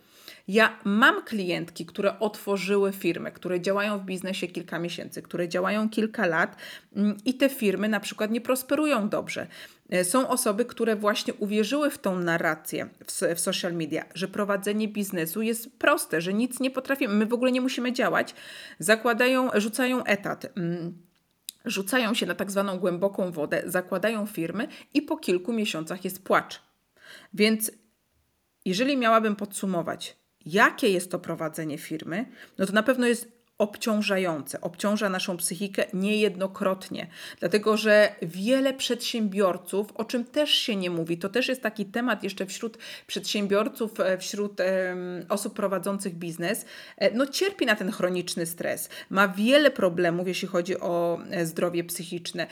Ja 0.50 0.80
mam 0.84 1.24
klientki, 1.24 1.86
które 1.86 2.20
otworzyły 2.20 2.92
firmę, 2.92 3.32
które 3.32 3.62
działają 3.62 4.00
w 4.00 4.06
biznesie 4.06 4.48
kilka 4.48 4.80
miesięcy, 4.80 5.22
które 5.22 5.50
działają 5.50 5.90
kilka 5.90 6.26
lat 6.26 6.56
mm, 6.96 7.18
i 7.26 7.34
te 7.34 7.50
firmy 7.50 7.90
na 7.90 8.00
przykład 8.00 8.32
nie 8.32 8.42
prosperują 8.42 9.10
dobrze. 9.10 9.48
E, 9.90 10.04
są 10.06 10.28
osoby, 10.28 10.66
które 10.66 10.96
właśnie 10.96 11.34
uwierzyły 11.34 11.90
w 11.90 11.98
tą 11.98 12.20
narrację 12.20 12.90
w, 13.08 13.36
w 13.36 13.40
social 13.40 13.74
media, 13.74 14.06
że 14.14 14.28
prowadzenie 14.28 14.88
biznesu 14.88 15.42
jest 15.42 15.78
proste, 15.78 16.22
że 16.22 16.34
nic 16.34 16.60
nie 16.60 16.72
potrafimy, 16.72 17.14
my 17.14 17.26
w 17.26 17.34
ogóle 17.34 17.52
nie 17.52 17.62
musimy 17.62 17.94
działać. 17.94 18.36
Zakładają, 18.80 19.50
rzucają 19.54 20.04
etat 20.04 20.46
mm, 20.58 20.98
rzucają 21.66 22.14
się 22.14 22.26
na 22.26 22.36
tak 22.36 22.52
zwaną 22.52 22.80
głęboką 22.80 23.32
wodę, 23.32 23.64
zakładają 23.66 24.26
firmy 24.26 24.68
i 24.94 25.02
po 25.02 25.18
kilku 25.18 25.54
miesiącach 25.54 26.06
jest 26.06 26.24
płacz. 26.24 26.62
Więc 27.34 27.72
jeżeli 28.66 28.98
miałabym 28.98 29.36
podsumować, 29.36 30.19
jakie 30.46 30.90
jest 30.90 31.12
to 31.12 31.20
prowadzenie 31.20 31.78
firmy, 31.78 32.26
no 32.58 32.66
to 32.66 32.74
na 32.74 32.84
pewno 32.84 33.08
jest 33.08 33.39
obciążające, 33.60 34.62
obciąża 34.62 35.10
naszą 35.10 35.38
psychikę 35.38 35.86
niejednokrotnie, 35.94 37.08
dlatego 37.40 37.78
że 37.78 38.16
wiele 38.22 38.74
przedsiębiorców, 38.74 39.88
o 39.96 40.06
czym 40.06 40.26
też 40.26 40.50
się 40.50 40.76
nie 40.76 40.90
mówi, 40.90 41.18
to 41.18 41.30
też 41.30 41.48
jest 41.48 41.62
taki 41.62 41.86
temat 41.86 42.24
jeszcze 42.24 42.46
wśród 42.46 42.78
przedsiębiorców, 43.08 44.00
e, 44.00 44.18
wśród 44.18 44.62
osób 45.30 45.54
prowadzących 45.54 46.16
biznes, 46.16 46.66
e, 46.98 47.12
no 47.12 47.28
cierpi 47.28 47.66
na 47.66 47.76
ten 47.76 47.92
chroniczny 47.92 48.46
stres, 48.46 48.90
ma 49.10 49.28
wiele 49.28 49.72
problemów, 49.72 50.28
jeśli 50.28 50.48
chodzi 50.48 50.80
o 50.80 51.20
e, 51.32 51.46
zdrowie 51.46 51.84
psychiczne, 51.84 52.48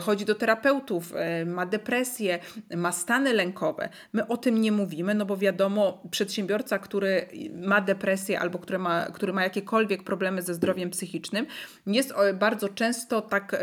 chodzi 0.00 0.24
do 0.24 0.34
terapeutów, 0.34 1.12
ma 1.46 1.66
depresję, 1.66 2.38
ma 2.76 2.92
stany 2.92 3.32
lękowe. 3.32 3.88
My 4.12 4.26
o 4.26 4.36
tym 4.36 4.60
nie 4.60 4.72
mówimy, 4.72 5.14
no 5.14 5.26
bo 5.26 5.36
wiadomo, 5.36 6.02
przedsiębiorca, 6.10 6.78
który 6.78 7.26
ma 7.54 7.80
depresję 7.80 8.40
albo 8.40 8.58
który 8.58 8.78
ma, 8.78 9.06
który 9.06 9.32
ma 9.32 9.42
jakiekolwiek 9.42 10.02
problemy 10.02 10.41
ze 10.42 10.54
zdrowiem 10.54 10.90
psychicznym, 10.90 11.46
jest 11.86 12.14
bardzo 12.34 12.68
często 12.68 13.22
tak 13.22 13.56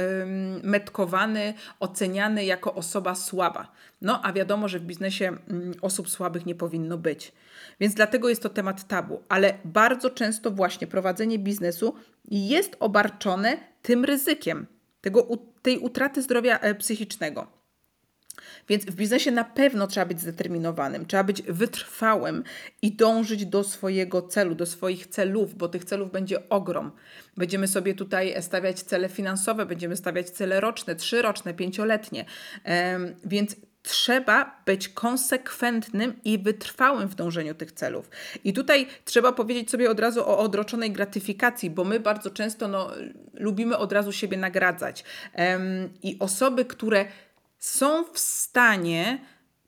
metkowany, 0.64 1.54
oceniany 1.80 2.46
jako 2.46 2.74
osoba 2.76 3.16
słaba. 3.16 3.72
No 4.02 4.22
a 4.24 4.34
wiadomo, 4.34 4.68
że 4.68 4.80
w 4.80 4.84
biznesie 4.84 5.28
mm, 5.28 5.74
osób 5.82 6.10
słabych 6.10 6.46
nie 6.46 6.56
powinno 6.56 6.98
być. 6.98 7.32
Więc 7.80 7.94
dlatego 7.94 8.30
jest 8.30 8.44
to 8.44 8.50
temat 8.50 8.88
tabu, 8.88 9.24
ale 9.30 9.58
bardzo 9.66 10.10
często 10.10 10.52
właśnie 10.52 10.88
prowadzenie 10.88 11.40
biznesu 11.40 11.96
jest 12.32 12.78
obarczone 12.80 13.58
tym 13.82 14.06
ryzykiem, 14.06 14.68
tego, 15.02 15.28
tej 15.62 15.80
utraty 15.80 16.22
zdrowia 16.22 16.60
e, 16.60 16.76
psychicznego. 16.76 17.59
Więc 18.70 18.86
w 18.86 18.96
biznesie 18.96 19.32
na 19.32 19.44
pewno 19.44 19.88
trzeba 19.88 20.06
być 20.06 20.22
zdeterminowanym, 20.22 21.06
trzeba 21.06 21.24
być 21.24 21.42
wytrwałym 21.42 22.44
i 22.82 22.92
dążyć 22.92 23.46
do 23.46 23.64
swojego 23.64 24.22
celu, 24.22 24.56
do 24.56 24.66
swoich 24.66 25.08
celów, 25.08 25.56
bo 25.56 25.68
tych 25.68 25.86
celów 25.86 26.12
będzie 26.12 26.50
ogrom. 26.50 26.92
Będziemy 27.38 27.68
sobie 27.68 27.94
tutaj 27.94 28.42
stawiać 28.42 28.82
cele 28.82 29.10
finansowe, 29.10 29.66
będziemy 29.66 29.98
stawiać 29.98 30.30
cele 30.30 30.60
roczne, 30.62 30.96
trzyroczne, 30.96 31.54
pięcioletnie. 31.54 32.26
Więc 33.26 33.56
trzeba 33.82 34.62
być 34.66 34.90
konsekwentnym 34.90 36.14
i 36.24 36.40
wytrwałym 36.40 37.08
w 37.08 37.16
dążeniu 37.16 37.56
tych 37.56 37.72
celów. 37.72 38.10
I 38.44 38.54
tutaj 38.54 38.88
trzeba 39.06 39.32
powiedzieć 39.32 39.72
sobie 39.72 39.92
od 39.92 40.00
razu 40.00 40.20
o 40.22 40.40
odroczonej 40.40 40.92
gratyfikacji, 40.92 41.70
bo 41.70 41.84
my 41.84 42.00
bardzo 42.00 42.30
często 42.30 42.68
no, 42.68 42.92
lubimy 43.34 43.78
od 43.78 43.92
razu 43.92 44.12
siebie 44.12 44.38
nagradzać. 44.38 45.04
I 46.04 46.18
osoby, 46.20 46.66
które 46.66 47.06
są 47.60 48.06
w 48.14 48.20
stanie 48.20 49.20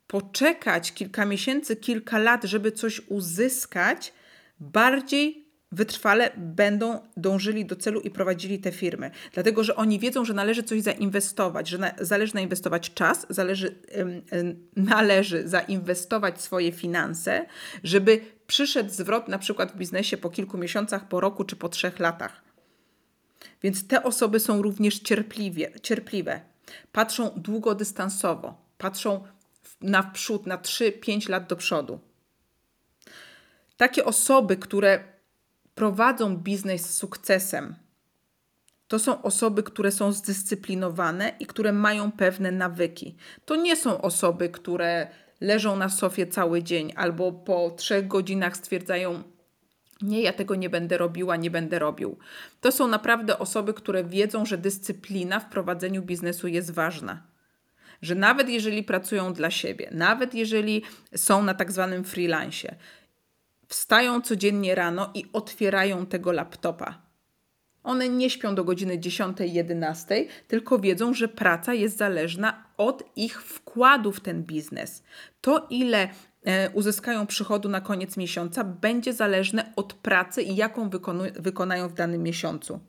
poczekać 0.08 0.93
kilka 0.93 1.25
miesięcy, 1.25 1.75
kilka 1.75 2.17
lat, 2.17 2.43
żeby 2.43 2.71
coś 2.71 3.01
uzyskać, 3.08 4.13
bardziej 4.60 5.51
wytrwale 5.71 6.32
będą 6.38 6.99
dążyli 7.17 7.65
do 7.65 7.75
celu 7.75 8.01
i 8.01 8.10
prowadzili 8.10 8.60
te 8.60 8.71
firmy. 8.71 9.12
Dlatego, 9.34 9.63
że 9.63 9.75
oni 9.75 9.99
wiedzą, 9.99 10.25
że 10.25 10.34
należy 10.34 10.63
coś 10.63 10.82
zainwestować, 10.82 11.69
że 11.69 11.77
na, 11.77 11.91
zależy 11.99 12.34
zainwestować 12.34 12.93
czas, 12.93 13.25
zależy, 13.30 13.75
ym, 13.97 14.21
ym, 14.34 14.67
należy 14.75 15.47
zainwestować 15.47 16.41
swoje 16.41 16.71
finanse, 16.71 17.45
żeby 17.84 18.21
przyszedł 18.47 18.89
zwrot 18.89 19.27
na 19.27 19.39
przykład 19.39 19.71
w 19.71 19.77
biznesie 19.77 20.17
po 20.17 20.30
kilku 20.30 20.58
miesiącach, 20.58 21.08
po 21.08 21.19
roku 21.19 21.43
czy 21.43 21.56
po 21.56 21.69
trzech 21.69 21.99
latach. 21.99 22.41
Więc 23.63 23.88
te 23.88 24.04
osoby 24.04 24.39
są 24.39 24.62
również 24.62 24.99
cierpliwie, 24.99 25.71
cierpliwe 25.82 26.51
patrzą 26.91 27.30
długodystansowo, 27.36 28.56
patrzą 28.78 29.24
na 29.82 30.04
przód, 30.04 30.45
na 30.45 30.58
3-5 30.58 31.30
lat 31.30 31.47
do 31.47 31.56
przodu. 31.56 32.00
Takie 33.78 34.06
osoby, 34.06 34.58
które 34.58 35.04
prowadzą 35.76 36.38
biznes 36.38 36.82
z 36.82 36.93
sukcesem, 36.93 37.76
to 38.88 39.00
są 39.00 39.21
osoby, 39.21 39.63
które 39.63 39.91
są 39.91 40.12
zdyscyplinowane 40.12 41.36
i 41.39 41.45
które 41.45 41.74
mają 41.74 42.12
pewne 42.12 42.52
nawyki. 42.52 43.15
To 43.45 43.56
nie 43.56 43.76
są 43.76 44.02
osoby, 44.02 44.50
które 44.50 45.08
leżą 45.41 45.76
na 45.76 45.89
sofie 45.89 46.28
cały 46.28 46.63
dzień 46.63 46.93
albo 46.95 47.32
po 47.32 47.71
trzech 47.71 48.08
godzinach 48.08 48.58
stwierdzają: 48.58 49.24
nie, 50.02 50.22
ja 50.22 50.34
tego 50.34 50.56
nie 50.56 50.70
będę 50.70 50.98
robiła, 50.98 51.36
nie 51.36 51.52
będę 51.52 51.80
robił. 51.80 52.18
To 52.62 52.72
są 52.72 52.88
naprawdę 52.88 53.40
osoby, 53.40 53.74
które 53.74 54.04
wiedzą, 54.04 54.46
że 54.46 54.58
dyscyplina 54.58 55.40
w 55.40 55.50
prowadzeniu 55.50 56.02
biznesu 56.02 56.48
jest 56.48 56.72
ważna. 56.72 57.24
Że 58.02 58.16
nawet 58.16 58.50
jeżeli 58.50 58.84
pracują 58.84 59.34
dla 59.34 59.52
siebie, 59.52 59.90
nawet 59.92 60.34
jeżeli 60.34 60.82
są 61.16 61.44
na 61.44 61.54
tak 61.54 61.72
zwanym 61.72 62.04
freelancie, 62.04 62.76
wstają 63.68 64.22
codziennie 64.22 64.76
rano 64.76 65.12
i 65.14 65.26
otwierają 65.34 66.06
tego 66.06 66.32
laptopa. 66.32 67.02
One 67.84 68.10
nie 68.10 68.30
śpią 68.30 68.56
do 68.56 68.64
godziny 68.64 68.98
10-11, 68.98 70.26
tylko 70.48 70.80
wiedzą, 70.80 71.14
że 71.14 71.28
praca 71.28 71.74
jest 71.74 71.98
zależna 71.98 72.64
od 72.78 73.04
ich 73.16 73.44
wkładu 73.44 74.12
w 74.12 74.20
ten 74.20 74.44
biznes. 74.44 75.04
To, 75.42 75.68
ile 75.70 76.10
uzyskają 76.73 77.27
przychodu 77.27 77.69
na 77.69 77.82
koniec 77.82 78.17
miesiąca, 78.17 78.63
będzie 78.63 79.13
zależne 79.13 79.73
od 79.75 79.93
pracy 79.93 80.41
i 80.41 80.56
jaką 80.56 80.89
wykonają 81.39 81.89
w 81.89 81.93
danym 81.93 82.23
miesiącu. 82.23 82.80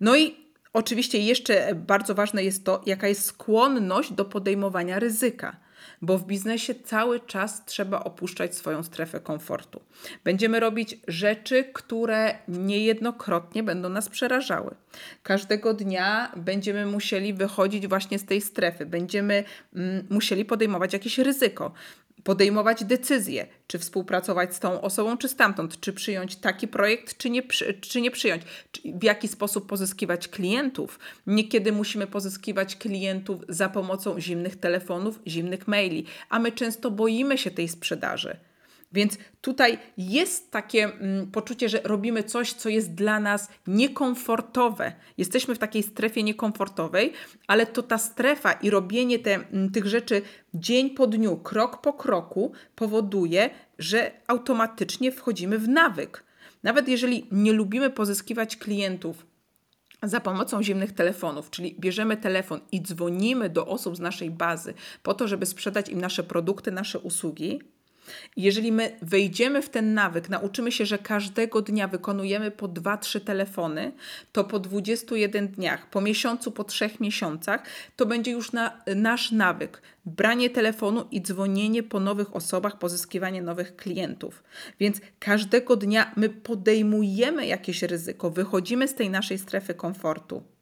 No 0.00 0.16
i 0.16 0.36
oczywiście 0.72 1.18
jeszcze 1.18 1.74
bardzo 1.74 2.14
ważne 2.14 2.44
jest 2.44 2.64
to, 2.64 2.82
jaka 2.86 3.08
jest 3.08 3.24
skłonność 3.24 4.12
do 4.12 4.24
podejmowania 4.24 4.98
ryzyka 4.98 5.56
bo 6.02 6.18
w 6.18 6.26
biznesie 6.26 6.74
cały 6.74 7.20
czas 7.20 7.64
trzeba 7.64 8.04
opuszczać 8.04 8.54
swoją 8.54 8.82
strefę 8.82 9.20
komfortu. 9.20 9.80
Będziemy 10.24 10.60
robić 10.60 10.98
rzeczy, 11.08 11.64
które 11.72 12.38
niejednokrotnie 12.48 13.62
będą 13.62 13.88
nas 13.88 14.08
przerażały. 14.08 14.74
Każdego 15.22 15.74
dnia 15.74 16.32
będziemy 16.36 16.86
musieli 16.86 17.34
wychodzić 17.34 17.86
właśnie 17.88 18.18
z 18.18 18.24
tej 18.24 18.40
strefy, 18.40 18.86
będziemy 18.86 19.44
mm, 19.74 20.06
musieli 20.10 20.44
podejmować 20.44 20.92
jakieś 20.92 21.18
ryzyko 21.18 21.72
podejmować 22.26 22.84
decyzje, 22.84 23.46
czy 23.66 23.78
współpracować 23.78 24.54
z 24.54 24.60
tą 24.60 24.80
osobą, 24.80 25.16
czy 25.16 25.28
stamtąd, 25.28 25.80
czy 25.80 25.92
przyjąć 25.92 26.36
taki 26.36 26.68
projekt, 26.68 27.18
czy 27.18 27.30
nie, 27.30 27.42
czy 27.80 28.00
nie 28.00 28.10
przyjąć, 28.10 28.42
w 28.84 29.02
jaki 29.02 29.28
sposób 29.28 29.68
pozyskiwać 29.68 30.28
klientów. 30.28 30.98
Niekiedy 31.26 31.72
musimy 31.72 32.06
pozyskiwać 32.06 32.76
klientów 32.76 33.42
za 33.48 33.68
pomocą 33.68 34.20
zimnych 34.20 34.56
telefonów, 34.56 35.20
zimnych 35.26 35.68
maili, 35.68 36.06
a 36.28 36.38
my 36.38 36.52
często 36.52 36.90
boimy 36.90 37.38
się 37.38 37.50
tej 37.50 37.68
sprzedaży. 37.68 38.36
Więc 38.96 39.18
tutaj 39.40 39.78
jest 39.96 40.50
takie 40.50 40.84
mm, 40.84 41.30
poczucie, 41.30 41.68
że 41.68 41.80
robimy 41.84 42.22
coś, 42.22 42.52
co 42.52 42.68
jest 42.68 42.94
dla 42.94 43.20
nas 43.20 43.48
niekomfortowe. 43.66 44.92
Jesteśmy 45.18 45.54
w 45.54 45.58
takiej 45.58 45.82
strefie 45.82 46.22
niekomfortowej, 46.22 47.12
ale 47.46 47.66
to 47.66 47.82
ta 47.82 47.98
strefa 47.98 48.52
i 48.52 48.70
robienie 48.70 49.18
te, 49.18 49.34
mm, 49.34 49.70
tych 49.70 49.86
rzeczy 49.86 50.22
dzień 50.54 50.90
po 50.90 51.06
dniu, 51.06 51.36
krok 51.36 51.80
po 51.80 51.92
kroku 51.92 52.52
powoduje, 52.74 53.50
że 53.78 54.10
automatycznie 54.26 55.12
wchodzimy 55.12 55.58
w 55.58 55.68
nawyk. 55.68 56.24
Nawet 56.62 56.88
jeżeli 56.88 57.26
nie 57.32 57.52
lubimy 57.52 57.90
pozyskiwać 57.90 58.56
klientów 58.56 59.26
za 60.02 60.20
pomocą 60.20 60.62
zimnych 60.62 60.92
telefonów, 60.92 61.50
czyli 61.50 61.76
bierzemy 61.80 62.16
telefon 62.16 62.60
i 62.72 62.82
dzwonimy 62.82 63.48
do 63.48 63.66
osób 63.66 63.96
z 63.96 64.00
naszej 64.00 64.30
bazy 64.30 64.74
po 65.02 65.14
to, 65.14 65.28
żeby 65.28 65.46
sprzedać 65.46 65.88
im 65.88 66.00
nasze 66.00 66.22
produkty, 66.22 66.72
nasze 66.72 66.98
usługi, 66.98 67.75
jeżeli 68.36 68.72
my 68.72 68.98
wejdziemy 69.02 69.62
w 69.62 69.68
ten 69.68 69.94
nawyk, 69.94 70.28
nauczymy 70.28 70.72
się, 70.72 70.86
że 70.86 70.98
każdego 70.98 71.62
dnia 71.62 71.88
wykonujemy 71.88 72.50
po 72.50 72.68
2-3 72.68 73.20
telefony, 73.20 73.92
to 74.32 74.44
po 74.44 74.58
21 74.58 75.48
dniach, 75.48 75.90
po 75.90 76.00
miesiącu, 76.00 76.52
po 76.52 76.64
3 76.64 76.90
miesiącach, 77.00 77.62
to 77.96 78.06
będzie 78.06 78.30
już 78.30 78.52
na, 78.52 78.82
nasz 78.96 79.32
nawyk. 79.32 79.82
Branie 80.06 80.50
telefonu 80.50 81.04
i 81.10 81.22
dzwonienie 81.22 81.82
po 81.82 82.00
nowych 82.00 82.36
osobach, 82.36 82.78
pozyskiwanie 82.78 83.42
nowych 83.42 83.76
klientów. 83.76 84.42
Więc 84.80 85.00
każdego 85.18 85.76
dnia 85.76 86.12
my 86.16 86.28
podejmujemy 86.28 87.46
jakieś 87.46 87.82
ryzyko, 87.82 88.30
wychodzimy 88.30 88.88
z 88.88 88.94
tej 88.94 89.10
naszej 89.10 89.38
strefy 89.38 89.74
komfortu. 89.74 90.55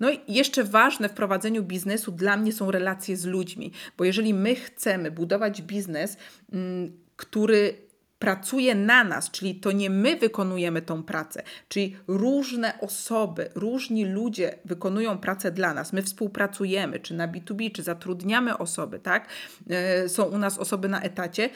No 0.00 0.10
i 0.10 0.20
jeszcze 0.28 0.64
ważne 0.64 1.08
w 1.08 1.12
prowadzeniu 1.12 1.62
biznesu 1.62 2.12
dla 2.12 2.36
mnie 2.36 2.52
są 2.52 2.70
relacje 2.70 3.16
z 3.16 3.24
ludźmi, 3.24 3.72
bo 3.98 4.04
jeżeli 4.04 4.34
my 4.34 4.54
chcemy 4.54 5.10
budować 5.10 5.62
biznes, 5.62 6.16
mm, 6.52 6.92
który 7.16 7.86
pracuje 8.18 8.74
na 8.74 9.04
nas, 9.04 9.30
czyli 9.30 9.54
to 9.54 9.72
nie 9.72 9.90
my 9.90 10.16
wykonujemy 10.16 10.82
tą 10.82 11.02
pracę, 11.02 11.42
czyli 11.68 11.96
różne 12.06 12.80
osoby, 12.80 13.50
różni 13.54 14.04
ludzie 14.04 14.58
wykonują 14.64 15.18
pracę 15.18 15.52
dla 15.52 15.74
nas. 15.74 15.92
My 15.92 16.02
współpracujemy, 16.02 17.00
czy 17.00 17.14
na 17.14 17.28
B2B, 17.28 17.72
czy 17.72 17.82
zatrudniamy 17.82 18.58
osoby, 18.58 18.98
tak? 18.98 19.28
E, 19.70 20.08
są 20.08 20.24
u 20.24 20.38
nas 20.38 20.58
osoby 20.58 20.88
na 20.88 21.02
etacie. 21.02 21.50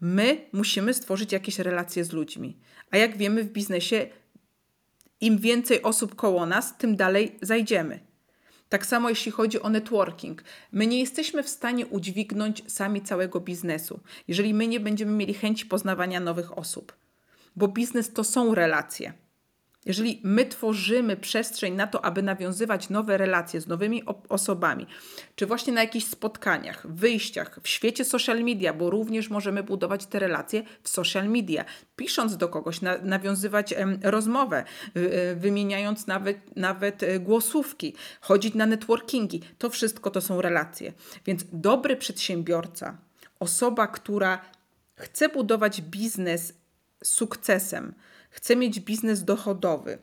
My 0.00 0.46
musimy 0.52 0.94
stworzyć 0.94 1.32
jakieś 1.32 1.58
relacje 1.58 2.04
z 2.04 2.12
ludźmi. 2.12 2.58
A 2.90 2.96
jak 2.96 3.16
wiemy, 3.16 3.44
w 3.44 3.52
biznesie 3.52 4.06
im 5.20 5.38
więcej 5.38 5.82
osób 5.82 6.14
koło 6.14 6.46
nas, 6.46 6.78
tym 6.78 6.96
dalej 6.96 7.38
zajdziemy. 7.42 8.00
Tak 8.68 8.86
samo 8.86 9.08
jeśli 9.08 9.32
chodzi 9.32 9.62
o 9.62 9.68
networking. 9.68 10.42
My 10.72 10.86
nie 10.86 11.00
jesteśmy 11.00 11.42
w 11.42 11.48
stanie 11.48 11.86
udźwignąć 11.86 12.72
sami 12.72 13.02
całego 13.02 13.40
biznesu, 13.40 14.00
jeżeli 14.28 14.54
my 14.54 14.66
nie 14.66 14.80
będziemy 14.80 15.12
mieli 15.12 15.34
chęci 15.34 15.66
poznawania 15.66 16.20
nowych 16.20 16.58
osób, 16.58 16.92
bo 17.56 17.68
biznes 17.68 18.12
to 18.12 18.24
są 18.24 18.54
relacje. 18.54 19.12
Jeżeli 19.86 20.20
my 20.24 20.46
tworzymy 20.46 21.16
przestrzeń 21.16 21.74
na 21.74 21.86
to, 21.86 22.04
aby 22.04 22.22
nawiązywać 22.22 22.90
nowe 22.90 23.18
relacje 23.18 23.60
z 23.60 23.66
nowymi 23.66 24.02
osobami, 24.28 24.86
czy 25.34 25.46
właśnie 25.46 25.72
na 25.72 25.80
jakichś 25.80 26.06
spotkaniach, 26.06 26.86
wyjściach, 26.86 27.60
w 27.62 27.68
świecie 27.68 28.04
social 28.04 28.44
media, 28.44 28.72
bo 28.72 28.90
również 28.90 29.30
możemy 29.30 29.62
budować 29.62 30.06
te 30.06 30.18
relacje 30.18 30.62
w 30.82 30.88
social 30.88 31.28
media, 31.28 31.64
pisząc 31.96 32.36
do 32.36 32.48
kogoś, 32.48 32.80
na, 32.80 32.98
nawiązywać 32.98 33.72
em, 33.72 33.98
rozmowę, 34.02 34.64
y, 34.96 35.36
wymieniając 35.36 36.06
nawet, 36.06 36.56
nawet 36.56 37.02
y, 37.02 37.20
głosówki, 37.20 37.94
chodzić 38.20 38.54
na 38.54 38.66
networkingi, 38.66 39.40
to 39.58 39.70
wszystko 39.70 40.10
to 40.10 40.20
są 40.20 40.42
relacje. 40.42 40.92
Więc 41.26 41.44
dobry 41.52 41.96
przedsiębiorca, 41.96 42.96
osoba, 43.38 43.86
która 43.86 44.40
chce 44.96 45.28
budować 45.28 45.82
biznes 45.82 46.52
sukcesem, 47.04 47.94
chce 48.30 48.56
mieć 48.56 48.80
biznes 48.80 49.24
dochodowy, 49.24 49.98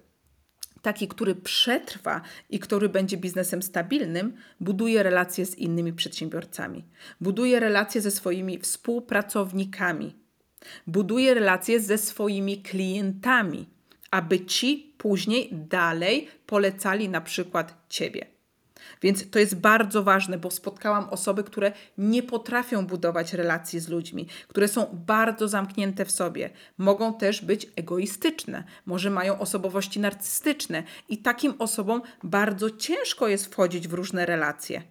taki, 0.81 1.07
który 1.07 1.35
przetrwa 1.35 2.21
i 2.49 2.59
który 2.59 2.89
będzie 2.89 3.17
biznesem 3.17 3.61
stabilnym, 3.61 4.33
buduje 4.59 5.03
relacje 5.03 5.45
z 5.45 5.55
innymi 5.55 5.93
przedsiębiorcami, 5.93 6.83
buduje 7.21 7.59
relacje 7.59 8.01
ze 8.01 8.11
swoimi 8.11 8.59
współpracownikami, 8.59 10.15
buduje 10.87 11.33
relacje 11.33 11.79
ze 11.79 11.97
swoimi 11.97 12.61
klientami, 12.61 13.69
aby 14.11 14.45
ci 14.45 14.93
później 14.97 15.49
dalej 15.51 16.27
polecali 16.45 17.09
na 17.09 17.21
przykład 17.21 17.85
ciebie. 17.89 18.37
Więc 19.01 19.29
to 19.29 19.39
jest 19.39 19.55
bardzo 19.55 20.03
ważne, 20.03 20.37
bo 20.37 20.51
spotkałam 20.51 21.09
osoby, 21.09 21.43
które 21.43 21.71
nie 21.97 22.23
potrafią 22.23 22.85
budować 22.87 23.33
relacji 23.33 23.79
z 23.79 23.87
ludźmi, 23.87 24.27
które 24.47 24.67
są 24.67 24.85
bardzo 25.07 25.47
zamknięte 25.47 26.05
w 26.05 26.11
sobie. 26.11 26.49
Mogą 26.77 27.13
też 27.13 27.41
być 27.41 27.67
egoistyczne, 27.75 28.63
może 28.85 29.09
mają 29.09 29.39
osobowości 29.39 29.99
narcystyczne 29.99 30.83
i 31.09 31.17
takim 31.17 31.53
osobom 31.59 32.01
bardzo 32.23 32.69
ciężko 32.69 33.27
jest 33.27 33.45
wchodzić 33.53 33.87
w 33.87 33.93
różne 33.93 34.25
relacje. 34.25 34.81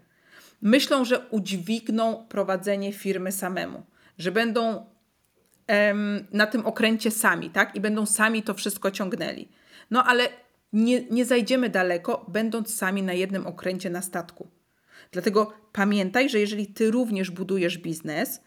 Myślą, 0.63 1.05
że 1.05 1.19
udźwigną 1.31 2.27
prowadzenie 2.29 2.93
firmy 2.93 3.33
samemu, 3.33 3.83
że 4.19 4.33
będą 4.33 4.87
em, 5.67 6.27
na 6.33 6.47
tym 6.47 6.67
okręcie 6.67 7.11
sami, 7.11 7.51
tak? 7.51 7.77
I 7.77 7.81
będą 7.81 8.07
sami 8.07 8.43
to 8.43 8.55
wszystko 8.55 8.91
ciągnęli. 8.91 9.49
No 9.91 10.05
ale 10.05 10.29
nie, 10.77 11.05
nie 11.11 11.25
zajdziemy 11.25 11.71
daleko, 11.71 12.27
będąc 12.29 12.75
sami 12.75 13.03
na 13.03 13.13
jednym 13.13 13.47
okręcie 13.47 13.91
na 13.91 14.03
statku. 14.03 14.49
Dlatego 15.11 15.53
pamiętaj, 15.73 16.29
że 16.29 16.41
jeżeli 16.41 16.67
ty 16.67 16.91
również 16.91 17.31
budujesz 17.31 17.79
biznes, 17.79 18.41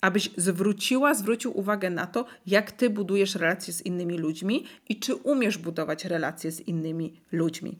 abyś 0.00 0.30
zwróciła, 0.36 1.14
zwrócił 1.14 1.58
uwagę 1.58 1.90
na 1.90 2.06
to, 2.06 2.24
jak 2.46 2.72
ty 2.72 2.90
budujesz 2.90 3.34
relacje 3.34 3.72
z 3.72 3.86
innymi 3.86 4.18
ludźmi 4.18 4.66
i 4.88 5.00
czy 5.00 5.14
umiesz 5.14 5.58
budować 5.58 6.04
relacje 6.04 6.50
z 6.50 6.60
innymi 6.60 7.20
ludźmi. 7.32 7.78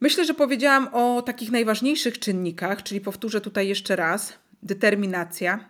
Myślę, 0.00 0.24
że 0.24 0.34
powiedziałam 0.34 0.88
o 0.92 1.22
takich 1.22 1.50
najważniejszych 1.50 2.18
czynnikach, 2.18 2.82
czyli 2.82 3.00
powtórzę 3.00 3.40
tutaj 3.40 3.68
jeszcze 3.68 3.96
raz: 3.96 4.32
determinacja, 4.62 5.68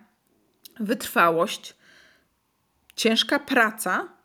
wytrwałość, 0.79 1.75
ciężka 2.95 3.39
praca 3.39 4.16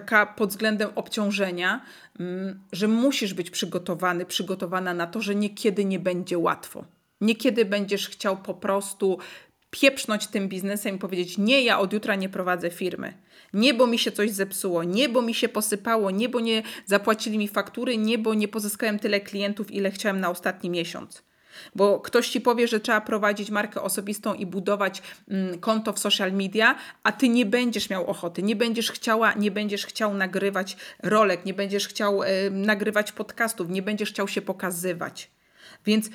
taka 0.00 0.26
pod 0.26 0.50
względem 0.50 0.90
obciążenia, 0.94 1.80
mm, 2.20 2.60
że 2.72 2.88
musisz 2.88 3.34
być 3.34 3.50
przygotowany, 3.50 4.26
przygotowana 4.26 4.94
na 4.94 5.06
to, 5.06 5.20
że 5.20 5.34
niekiedy 5.34 5.84
nie 5.84 5.98
będzie 5.98 6.38
łatwo. 6.38 6.84
Niekiedy 7.20 7.64
będziesz 7.64 8.08
chciał 8.08 8.36
po 8.36 8.54
prostu 8.54 9.18
pieprznąć 9.70 10.26
tym 10.26 10.48
biznesem 10.48 10.96
i 10.96 10.98
powiedzieć: 10.98 11.38
Nie, 11.38 11.62
ja 11.62 11.78
od 11.78 11.92
jutra 11.92 12.14
nie 12.14 12.28
prowadzę 12.28 12.70
firmy. 12.70 13.14
Nie, 13.52 13.74
bo 13.74 13.86
mi 13.86 13.98
się 13.98 14.12
coś 14.12 14.30
zepsuło, 14.30 14.84
nie, 14.84 15.08
bo 15.08 15.22
mi 15.22 15.34
się 15.34 15.48
posypało, 15.48 16.10
nie, 16.10 16.28
bo 16.28 16.40
nie 16.40 16.62
zapłacili 16.86 17.38
mi 17.38 17.48
faktury, 17.48 17.96
nie, 17.96 18.18
bo 18.18 18.34
nie 18.34 18.48
pozyskałem 18.48 18.98
tyle 18.98 19.20
klientów, 19.20 19.70
ile 19.70 19.90
chciałem 19.90 20.20
na 20.20 20.30
ostatni 20.30 20.70
miesiąc. 20.70 21.22
Bo 21.74 22.00
ktoś 22.00 22.28
ci 22.28 22.40
powie, 22.40 22.68
że 22.68 22.80
trzeba 22.80 23.00
prowadzić 23.00 23.50
markę 23.50 23.82
osobistą 23.82 24.34
i 24.34 24.46
budować 24.46 25.02
mm, 25.28 25.58
konto 25.58 25.92
w 25.92 25.98
social 25.98 26.32
media, 26.32 26.74
a 27.02 27.12
ty 27.12 27.28
nie 27.28 27.46
będziesz 27.46 27.90
miał 27.90 28.06
ochoty, 28.06 28.42
nie 28.42 28.56
będziesz 28.56 28.90
chciała, 28.90 29.32
nie 29.32 29.50
będziesz 29.50 29.86
chciał 29.86 30.14
nagrywać 30.14 30.76
rolek, 31.02 31.44
nie 31.44 31.54
będziesz 31.54 31.88
chciał 31.88 32.22
y, 32.22 32.26
nagrywać 32.50 33.12
podcastów, 33.12 33.70
nie 33.70 33.82
będziesz 33.82 34.10
chciał 34.10 34.28
się 34.28 34.42
pokazywać. 34.42 35.30
Więc 35.86 36.10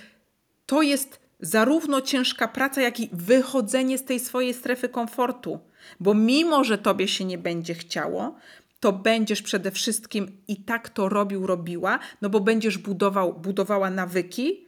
to 0.66 0.82
jest 0.82 1.20
zarówno 1.40 2.02
ciężka 2.02 2.48
praca, 2.48 2.82
jak 2.82 3.00
i 3.00 3.10
wychodzenie 3.14 3.98
z 3.98 4.06
tej 4.06 4.20
swojej 4.20 4.54
strefy 4.54 4.90
komfortu. 4.90 5.60
Bo 6.00 6.14
mimo, 6.14 6.64
że 6.64 6.78
tobie 6.78 7.08
się 7.08 7.26
nie 7.26 7.38
będzie 7.38 7.74
chciało, 7.74 8.36
to 8.80 8.92
będziesz 8.92 9.42
przede 9.42 9.72
wszystkim 9.72 10.38
i 10.48 10.56
tak 10.56 10.90
to 10.90 11.10
robił, 11.10 11.48
robiła, 11.48 12.00
no 12.22 12.30
bo 12.30 12.40
będziesz 12.40 12.78
budował, 12.78 13.34
budowała 13.34 13.90
nawyki, 13.90 14.66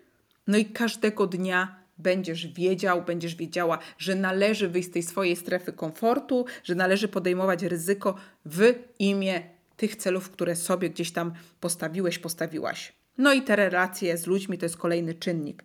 no 0.47 0.57
i 0.57 0.65
każdego 0.65 1.27
dnia 1.27 1.83
będziesz 1.97 2.47
wiedział, 2.47 3.03
będziesz 3.03 3.35
wiedziała, 3.35 3.79
że 3.97 4.15
należy 4.15 4.69
wyjść 4.69 4.89
z 4.89 4.91
tej 4.91 5.03
swojej 5.03 5.35
strefy 5.35 5.73
komfortu, 5.73 6.45
że 6.63 6.75
należy 6.75 7.07
podejmować 7.07 7.63
ryzyko 7.63 8.15
w 8.45 8.73
imię 8.99 9.41
tych 9.77 9.95
celów, 9.95 10.29
które 10.29 10.55
sobie 10.55 10.89
gdzieś 10.89 11.11
tam 11.11 11.33
postawiłeś, 11.59 12.19
postawiłaś. 12.19 12.93
No 13.17 13.33
i 13.33 13.41
te 13.41 13.55
relacje 13.55 14.17
z 14.17 14.27
ludźmi 14.27 14.57
to 14.57 14.65
jest 14.65 14.77
kolejny 14.77 15.13
czynnik. 15.13 15.63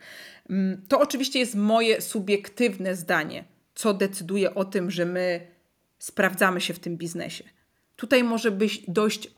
Mm, 0.50 0.82
to 0.88 1.00
oczywiście 1.00 1.38
jest 1.38 1.54
moje 1.54 2.00
subiektywne 2.00 2.96
zdanie, 2.96 3.44
co 3.74 3.94
decyduje 3.94 4.54
o 4.54 4.64
tym, 4.64 4.90
że 4.90 5.04
my 5.04 5.46
sprawdzamy 5.98 6.60
się 6.60 6.74
w 6.74 6.78
tym 6.78 6.96
biznesie. 6.96 7.44
Tutaj 7.96 8.24
może 8.24 8.50
być 8.50 8.82
dojść 8.88 9.30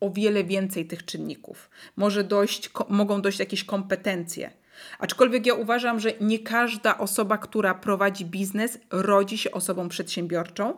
o 0.00 0.10
wiele 0.10 0.44
więcej 0.44 0.86
tych 0.86 1.04
czynników. 1.04 1.70
Może 1.96 2.24
dojść, 2.24 2.70
mogą 2.88 3.22
dojść 3.22 3.38
jakieś 3.38 3.64
kompetencje 3.64 4.50
Aczkolwiek 4.98 5.46
ja 5.46 5.54
uważam, 5.54 6.00
że 6.00 6.12
nie 6.20 6.38
każda 6.38 6.98
osoba, 6.98 7.38
która 7.38 7.74
prowadzi 7.74 8.24
biznes, 8.24 8.78
rodzi 8.90 9.38
się 9.38 9.50
osobą 9.50 9.88
przedsiębiorczą. 9.88 10.76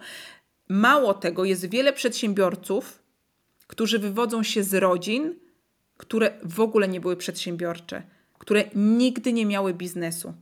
Mało 0.68 1.14
tego, 1.14 1.44
jest 1.44 1.70
wiele 1.70 1.92
przedsiębiorców, 1.92 3.02
którzy 3.66 3.98
wywodzą 3.98 4.42
się 4.42 4.62
z 4.62 4.74
rodzin, 4.74 5.34
które 5.96 6.30
w 6.42 6.60
ogóle 6.60 6.88
nie 6.88 7.00
były 7.00 7.16
przedsiębiorcze, 7.16 8.02
które 8.38 8.64
nigdy 8.74 9.32
nie 9.32 9.46
miały 9.46 9.74
biznesu. 9.74 10.34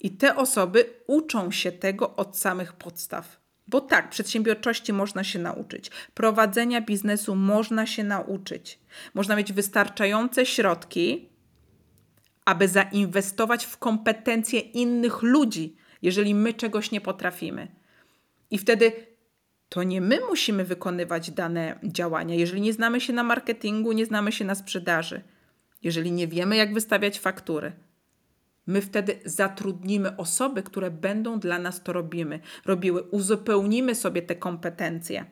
I 0.00 0.10
te 0.10 0.36
osoby 0.36 0.84
uczą 1.06 1.50
się 1.50 1.72
tego 1.72 2.16
od 2.16 2.38
samych 2.38 2.72
podstaw. 2.72 3.40
Bo 3.68 3.80
tak, 3.80 4.10
przedsiębiorczości 4.10 4.92
można 4.92 5.24
się 5.24 5.38
nauczyć, 5.38 5.90
prowadzenia 6.14 6.80
biznesu 6.80 7.34
można 7.36 7.86
się 7.86 8.04
nauczyć. 8.04 8.78
Można 9.14 9.36
mieć 9.36 9.52
wystarczające 9.52 10.46
środki, 10.46 11.28
aby 12.46 12.68
zainwestować 12.68 13.64
w 13.64 13.76
kompetencje 13.76 14.60
innych 14.60 15.22
ludzi, 15.22 15.76
jeżeli 16.02 16.34
my 16.34 16.54
czegoś 16.54 16.90
nie 16.90 17.00
potrafimy. 17.00 17.68
I 18.50 18.58
wtedy 18.58 18.92
to 19.68 19.82
nie 19.82 20.00
my 20.00 20.20
musimy 20.28 20.64
wykonywać 20.64 21.30
dane 21.30 21.78
działania, 21.82 22.34
jeżeli 22.34 22.60
nie 22.60 22.72
znamy 22.72 23.00
się 23.00 23.12
na 23.12 23.22
marketingu, 23.22 23.92
nie 23.92 24.06
znamy 24.06 24.32
się 24.32 24.44
na 24.44 24.54
sprzedaży, 24.54 25.22
jeżeli 25.82 26.12
nie 26.12 26.28
wiemy, 26.28 26.56
jak 26.56 26.74
wystawiać 26.74 27.20
faktury. 27.20 27.72
My 28.66 28.80
wtedy 28.80 29.18
zatrudnimy 29.24 30.16
osoby, 30.16 30.62
które 30.62 30.90
będą 30.90 31.40
dla 31.40 31.58
nas 31.58 31.82
to 31.82 31.92
robimy, 31.92 32.40
robiły, 32.64 33.02
uzupełnimy 33.02 33.94
sobie 33.94 34.22
te 34.22 34.36
kompetencje. 34.36 35.24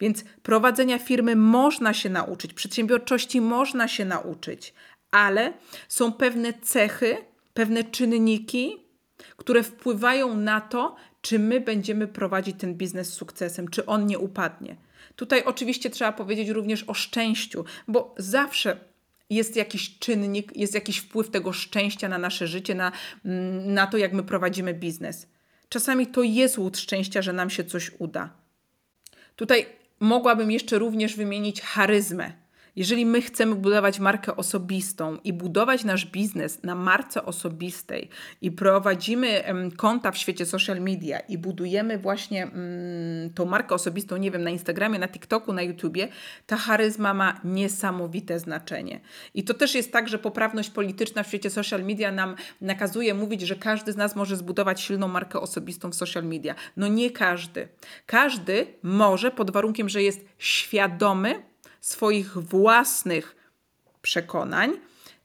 Więc 0.00 0.24
prowadzenia 0.42 0.98
firmy 0.98 1.36
można 1.36 1.94
się 1.94 2.10
nauczyć, 2.10 2.54
przedsiębiorczości 2.54 3.40
można 3.40 3.88
się 3.88 4.04
nauczyć, 4.04 4.74
ale 5.12 5.52
są 5.88 6.12
pewne 6.12 6.52
cechy, 6.52 7.16
pewne 7.54 7.84
czynniki, 7.84 8.76
które 9.36 9.62
wpływają 9.62 10.36
na 10.36 10.60
to, 10.60 10.96
czy 11.20 11.38
my 11.38 11.60
będziemy 11.60 12.08
prowadzić 12.08 12.56
ten 12.58 12.74
biznes 12.74 13.08
z 13.08 13.12
sukcesem, 13.12 13.68
czy 13.68 13.86
on 13.86 14.06
nie 14.06 14.18
upadnie. 14.18 14.76
Tutaj 15.16 15.44
oczywiście 15.44 15.90
trzeba 15.90 16.12
powiedzieć 16.12 16.48
również 16.48 16.84
o 16.86 16.94
szczęściu, 16.94 17.64
bo 17.88 18.14
zawsze 18.18 18.76
jest 19.30 19.56
jakiś 19.56 19.98
czynnik, 19.98 20.56
jest 20.56 20.74
jakiś 20.74 20.98
wpływ 20.98 21.30
tego 21.30 21.52
szczęścia 21.52 22.08
na 22.08 22.18
nasze 22.18 22.46
życie, 22.46 22.74
na, 22.74 22.92
mm, 23.24 23.74
na 23.74 23.86
to, 23.86 23.96
jak 23.96 24.12
my 24.12 24.22
prowadzimy 24.22 24.74
biznes. 24.74 25.26
Czasami 25.68 26.06
to 26.06 26.22
jest 26.22 26.58
łód 26.58 26.78
szczęścia, 26.78 27.22
że 27.22 27.32
nam 27.32 27.50
się 27.50 27.64
coś 27.64 27.90
uda. 27.98 28.30
Tutaj 29.36 29.66
mogłabym 30.00 30.50
jeszcze 30.50 30.78
również 30.78 31.16
wymienić 31.16 31.60
charyzmę. 31.60 32.41
Jeżeli 32.76 33.06
my 33.06 33.22
chcemy 33.22 33.54
budować 33.54 34.00
markę 34.00 34.36
osobistą 34.36 35.16
i 35.24 35.32
budować 35.32 35.84
nasz 35.84 36.06
biznes 36.06 36.62
na 36.62 36.74
marce 36.74 37.24
osobistej 37.24 38.08
i 38.40 38.50
prowadzimy 38.50 39.44
konta 39.76 40.10
w 40.10 40.18
świecie 40.18 40.46
social 40.46 40.80
media 40.80 41.20
i 41.20 41.38
budujemy 41.38 41.98
właśnie 41.98 42.42
mm, 42.42 43.30
tą 43.34 43.44
markę 43.44 43.74
osobistą, 43.74 44.16
nie 44.16 44.30
wiem, 44.30 44.42
na 44.42 44.50
Instagramie, 44.50 44.98
na 44.98 45.08
TikToku, 45.08 45.52
na 45.52 45.62
YouTubie, 45.62 46.08
ta 46.46 46.56
charyzma 46.56 47.14
ma 47.14 47.40
niesamowite 47.44 48.38
znaczenie. 48.38 49.00
I 49.34 49.44
to 49.44 49.54
też 49.54 49.74
jest 49.74 49.92
tak, 49.92 50.08
że 50.08 50.18
poprawność 50.18 50.70
polityczna 50.70 51.22
w 51.22 51.28
świecie 51.28 51.50
social 51.50 51.84
media 51.84 52.12
nam 52.12 52.36
nakazuje 52.60 53.14
mówić, 53.14 53.40
że 53.40 53.56
każdy 53.56 53.92
z 53.92 53.96
nas 53.96 54.16
może 54.16 54.36
zbudować 54.36 54.80
silną 54.80 55.08
markę 55.08 55.40
osobistą 55.40 55.90
w 55.90 55.94
social 55.94 56.24
media. 56.24 56.54
No 56.76 56.88
nie 56.88 57.10
każdy. 57.10 57.68
Każdy 58.06 58.66
może 58.82 59.30
pod 59.30 59.50
warunkiem, 59.50 59.88
że 59.88 60.02
jest 60.02 60.24
świadomy, 60.38 61.51
swoich 61.82 62.38
własnych 62.38 63.36
przekonań, 64.02 64.72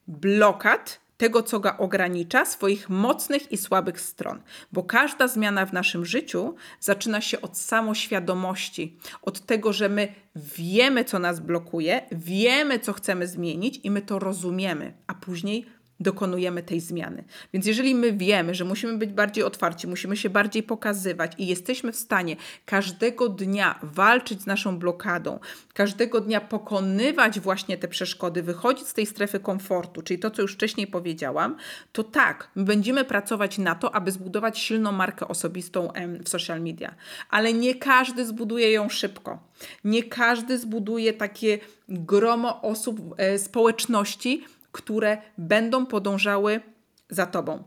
blokad, 0.08 1.00
tego, 1.18 1.44
co 1.44 1.60
go 1.60 1.78
ogranicza, 1.78 2.46
swoich 2.46 2.90
mocnych 2.90 3.52
i 3.52 3.58
słabych 3.58 4.02
stron. 4.02 4.42
Bo 4.72 4.84
każda 4.84 5.28
zmiana 5.28 5.66
w 5.66 5.74
naszym 5.74 6.06
życiu 6.06 6.56
zaczyna 6.80 7.22
się 7.22 7.42
od 7.42 7.58
samoświadomości, 7.58 8.98
od 9.22 9.40
tego, 9.40 9.74
że 9.74 9.90
my 9.90 10.14
wiemy, 10.36 11.06
co 11.06 11.20
nas 11.20 11.40
blokuje, 11.40 12.02
wiemy, 12.12 12.80
co 12.80 12.94
chcemy 12.94 13.28
zmienić 13.28 13.80
i 13.84 13.92
my 13.92 14.02
to 14.02 14.20
rozumiemy, 14.20 14.94
a 15.08 15.14
później 15.14 15.66
dokonujemy 16.00 16.64
tej 16.64 16.80
zmiany. 16.80 17.24
Więc 17.54 17.66
jeżeli 17.66 17.96
my 17.96 18.14
wiemy, 18.14 18.56
że 18.56 18.66
musimy 18.66 18.98
być 18.98 19.10
bardziej 19.10 19.44
otwarci, 19.44 19.88
musimy 19.88 20.18
się 20.18 20.30
bardziej 20.30 20.64
pokazywać 20.64 21.32
i 21.38 21.48
jesteśmy 21.48 21.92
w 21.92 21.96
stanie 21.96 22.36
każdego 22.66 23.30
dnia 23.30 23.80
walczyć 23.84 24.42
z 24.42 24.46
naszą 24.46 24.80
blokadą, 24.80 25.40
każdego 25.74 26.22
dnia 26.22 26.42
pokonywać 26.42 27.40
właśnie 27.40 27.78
te 27.78 27.88
przeszkody, 27.88 28.44
wychodzić 28.44 28.88
z 28.88 28.94
tej 28.94 29.06
strefy 29.06 29.40
komfortu, 29.40 30.02
czyli 30.02 30.20
to, 30.20 30.32
co 30.32 30.42
już 30.42 30.54
wcześniej 30.54 30.88
powiedziałam, 30.88 31.56
to 31.92 32.04
tak, 32.04 32.50
my 32.56 32.64
będziemy 32.64 33.06
pracować 33.06 33.58
na 33.58 33.76
to, 33.76 33.96
aby 33.96 34.12
zbudować 34.12 34.60
silną 34.60 34.92
markę 34.92 35.28
osobistą 35.28 35.92
w 36.24 36.30
social 36.30 36.62
media. 36.62 36.96
Ale 37.30 37.54
nie 37.54 37.76
każdy 37.76 38.26
zbuduje 38.26 38.72
ją 38.72 38.90
szybko. 38.90 39.40
Nie 39.84 40.04
każdy 40.04 40.58
zbuduje 40.58 41.14
takie 41.14 41.60
gromo 41.90 42.62
osób, 42.62 43.00
e, 43.18 43.40
społeczności, 43.40 44.44
które 44.72 45.18
będą 45.38 45.86
podążały 45.86 46.62
za 47.10 47.26
tobą. 47.26 47.64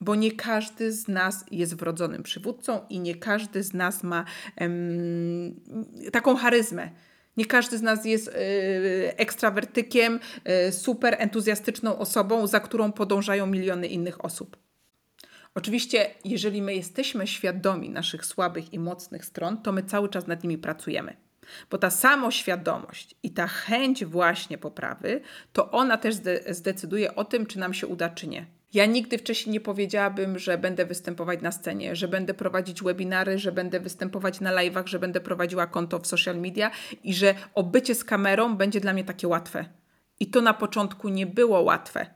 Bo 0.00 0.14
nie 0.14 0.32
każdy 0.32 0.92
z 0.92 1.08
nas 1.08 1.44
jest 1.50 1.76
wrodzonym 1.76 2.22
przywódcą 2.22 2.80
i 2.90 3.00
nie 3.00 3.14
każdy 3.14 3.62
z 3.62 3.74
nas 3.74 4.02
ma 4.02 4.24
em, 4.56 5.60
taką 6.12 6.36
charyzmę. 6.36 6.90
Nie 7.36 7.46
każdy 7.46 7.78
z 7.78 7.82
nas 7.82 8.04
jest 8.04 8.28
y, 8.28 8.32
ekstrawertykiem, 9.16 10.20
y, 10.68 10.72
super 10.72 11.16
entuzjastyczną 11.18 11.98
osobą, 11.98 12.46
za 12.46 12.60
którą 12.60 12.92
podążają 12.92 13.46
miliony 13.46 13.86
innych 13.86 14.24
osób. 14.24 14.56
Oczywiście, 15.54 16.10
jeżeli 16.24 16.62
my 16.62 16.74
jesteśmy 16.74 17.26
świadomi 17.26 17.90
naszych 17.90 18.26
słabych 18.26 18.72
i 18.72 18.78
mocnych 18.78 19.24
stron, 19.24 19.62
to 19.62 19.72
my 19.72 19.82
cały 19.82 20.08
czas 20.08 20.26
nad 20.26 20.42
nimi 20.42 20.58
pracujemy. 20.58 21.16
Bo 21.70 21.78
ta 21.78 21.90
samoświadomość 21.90 23.14
i 23.22 23.30
ta 23.30 23.46
chęć 23.46 24.04
właśnie 24.04 24.58
poprawy, 24.58 25.20
to 25.52 25.70
ona 25.70 25.96
też 25.96 26.14
zdecyduje 26.50 27.14
o 27.14 27.24
tym, 27.24 27.46
czy 27.46 27.58
nam 27.58 27.74
się 27.74 27.86
uda, 27.86 28.08
czy 28.08 28.26
nie. 28.26 28.46
Ja 28.74 28.86
nigdy 28.86 29.18
wcześniej 29.18 29.52
nie 29.52 29.60
powiedziałabym, 29.60 30.38
że 30.38 30.58
będę 30.58 30.86
występować 30.86 31.42
na 31.42 31.52
scenie, 31.52 31.96
że 31.96 32.08
będę 32.08 32.34
prowadzić 32.34 32.82
webinary, 32.82 33.38
że 33.38 33.52
będę 33.52 33.80
występować 33.80 34.40
na 34.40 34.52
live'ach, 34.52 34.86
że 34.86 34.98
będę 34.98 35.20
prowadziła 35.20 35.66
konto 35.66 35.98
w 35.98 36.06
social 36.06 36.36
media 36.36 36.70
i 37.04 37.14
że 37.14 37.34
obycie 37.54 37.94
z 37.94 38.04
kamerą 38.04 38.56
będzie 38.56 38.80
dla 38.80 38.92
mnie 38.92 39.04
takie 39.04 39.28
łatwe. 39.28 39.64
I 40.20 40.26
to 40.26 40.40
na 40.40 40.54
początku 40.54 41.08
nie 41.08 41.26
było 41.26 41.60
łatwe. 41.60 42.06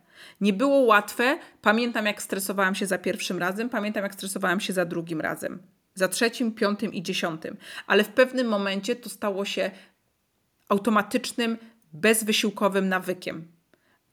Nie 0.40 0.52
było 0.52 0.78
łatwe. 0.78 1.38
Pamiętam, 1.62 2.06
jak 2.06 2.22
stresowałam 2.22 2.74
się 2.74 2.86
za 2.86 2.98
pierwszym 2.98 3.38
razem, 3.38 3.68
pamiętam, 3.68 4.02
jak 4.02 4.14
stresowałam 4.14 4.60
się 4.60 4.72
za 4.72 4.84
drugim 4.84 5.20
razem 5.20 5.62
za 5.96 6.08
trzecim, 6.08 6.52
piątym 6.52 6.94
i 6.94 7.02
dziesiątym, 7.02 7.56
ale 7.86 8.04
w 8.04 8.08
pewnym 8.08 8.46
momencie 8.46 8.96
to 8.96 9.08
stało 9.08 9.44
się 9.44 9.70
automatycznym, 10.68 11.58
bezwysiłkowym 11.92 12.88
nawykiem. 12.88 13.56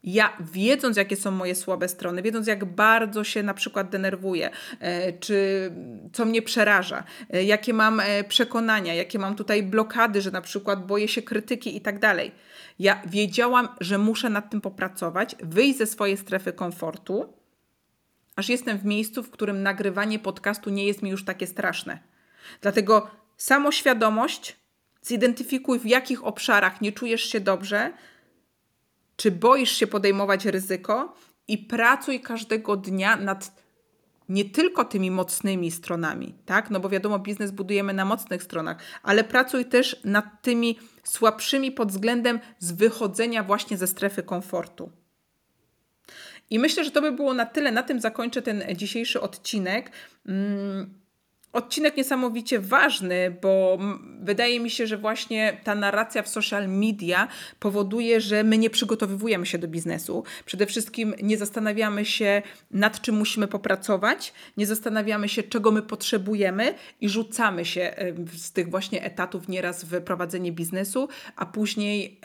Ja, 0.03 0.37
wiedząc, 0.39 0.97
jakie 0.97 1.15
są 1.15 1.31
moje 1.31 1.55
słabe 1.55 1.87
strony, 1.87 2.21
wiedząc, 2.21 2.47
jak 2.47 2.65
bardzo 2.65 3.23
się 3.23 3.43
na 3.43 3.53
przykład 3.53 3.89
denerwuję, 3.89 4.49
e, 4.79 5.13
czy 5.13 5.71
co 6.13 6.25
mnie 6.25 6.41
przeraża, 6.41 7.03
e, 7.29 7.43
jakie 7.43 7.73
mam 7.73 7.99
e, 7.99 8.23
przekonania, 8.23 8.93
jakie 8.93 9.19
mam 9.19 9.35
tutaj 9.35 9.63
blokady, 9.63 10.21
że 10.21 10.31
na 10.31 10.41
przykład 10.41 10.85
boję 10.85 11.07
się 11.07 11.21
krytyki 11.21 11.77
i 11.77 11.81
tak 11.81 11.99
dalej. 11.99 12.31
Ja 12.79 13.01
wiedziałam, 13.05 13.67
że 13.81 13.97
muszę 13.97 14.29
nad 14.29 14.49
tym 14.49 14.61
popracować, 14.61 15.35
wyjść 15.43 15.77
ze 15.77 15.85
swojej 15.85 16.17
strefy 16.17 16.53
komfortu 16.53 17.33
aż 18.35 18.49
jestem 18.49 18.77
w 18.77 18.85
miejscu, 18.85 19.23
w 19.23 19.31
którym 19.31 19.63
nagrywanie 19.63 20.19
podcastu 20.19 20.69
nie 20.69 20.85
jest 20.85 21.01
mi 21.01 21.09
już 21.09 21.25
takie 21.25 21.47
straszne. 21.47 21.99
Dlatego 22.61 23.11
samoświadomość, 23.37 24.55
zidentyfikuj 25.01 25.79
w 25.79 25.85
jakich 25.85 26.25
obszarach 26.25 26.81
nie 26.81 26.91
czujesz 26.91 27.23
się 27.23 27.39
dobrze, 27.39 27.93
czy 29.15 29.31
boisz 29.31 29.71
się 29.71 29.87
podejmować 29.87 30.45
ryzyko 30.45 31.15
i 31.47 31.57
pracuj 31.57 32.21
każdego 32.21 32.77
dnia 32.77 33.15
nad 33.15 33.63
nie 34.29 34.45
tylko 34.45 34.85
tymi 34.85 35.11
mocnymi 35.11 35.71
stronami, 35.71 36.35
tak? 36.45 36.69
No 36.69 36.79
bo 36.79 36.89
wiadomo, 36.89 37.19
biznes 37.19 37.51
budujemy 37.51 37.93
na 37.93 38.05
mocnych 38.05 38.43
stronach, 38.43 38.77
ale 39.03 39.23
pracuj 39.23 39.65
też 39.65 40.01
nad 40.03 40.25
tymi 40.41 40.79
słabszymi 41.03 41.71
pod 41.71 41.91
względem 41.91 42.39
z 42.59 42.71
wychodzenia 42.71 43.43
właśnie 43.43 43.77
ze 43.77 43.87
strefy 43.87 44.23
komfortu. 44.23 44.91
I 46.53 46.59
myślę, 46.59 46.83
że 46.83 46.91
to 46.91 47.01
by 47.01 47.11
było 47.11 47.33
na 47.33 47.45
tyle. 47.45 47.71
Na 47.71 47.83
tym 47.83 47.99
zakończę 47.99 48.41
ten 48.41 48.63
dzisiejszy 48.75 49.21
odcinek. 49.21 49.91
Mm, 50.27 50.93
odcinek 51.53 51.97
niesamowicie 51.97 52.59
ważny, 52.59 53.37
bo 53.41 53.77
wydaje 54.19 54.59
mi 54.59 54.69
się, 54.69 54.87
że 54.87 54.97
właśnie 54.97 55.57
ta 55.63 55.75
narracja 55.75 56.23
w 56.23 56.29
social 56.29 56.69
media 56.69 57.27
powoduje, 57.59 58.21
że 58.21 58.43
my 58.43 58.57
nie 58.57 58.69
przygotowujemy 58.69 59.45
się 59.45 59.57
do 59.57 59.67
biznesu. 59.67 60.23
Przede 60.45 60.65
wszystkim 60.65 61.13
nie 61.21 61.37
zastanawiamy 61.37 62.05
się, 62.05 62.41
nad 62.71 63.01
czym 63.01 63.15
musimy 63.15 63.47
popracować, 63.47 64.33
nie 64.57 64.65
zastanawiamy 64.65 65.29
się, 65.29 65.43
czego 65.43 65.71
my 65.71 65.81
potrzebujemy 65.81 66.73
i 67.01 67.09
rzucamy 67.09 67.65
się 67.65 67.95
z 68.37 68.51
tych 68.51 68.69
właśnie 68.69 69.03
etatów 69.03 69.47
nieraz 69.47 69.83
w 69.83 70.01
prowadzenie 70.01 70.51
biznesu, 70.51 71.09
a 71.35 71.45
później, 71.45 72.19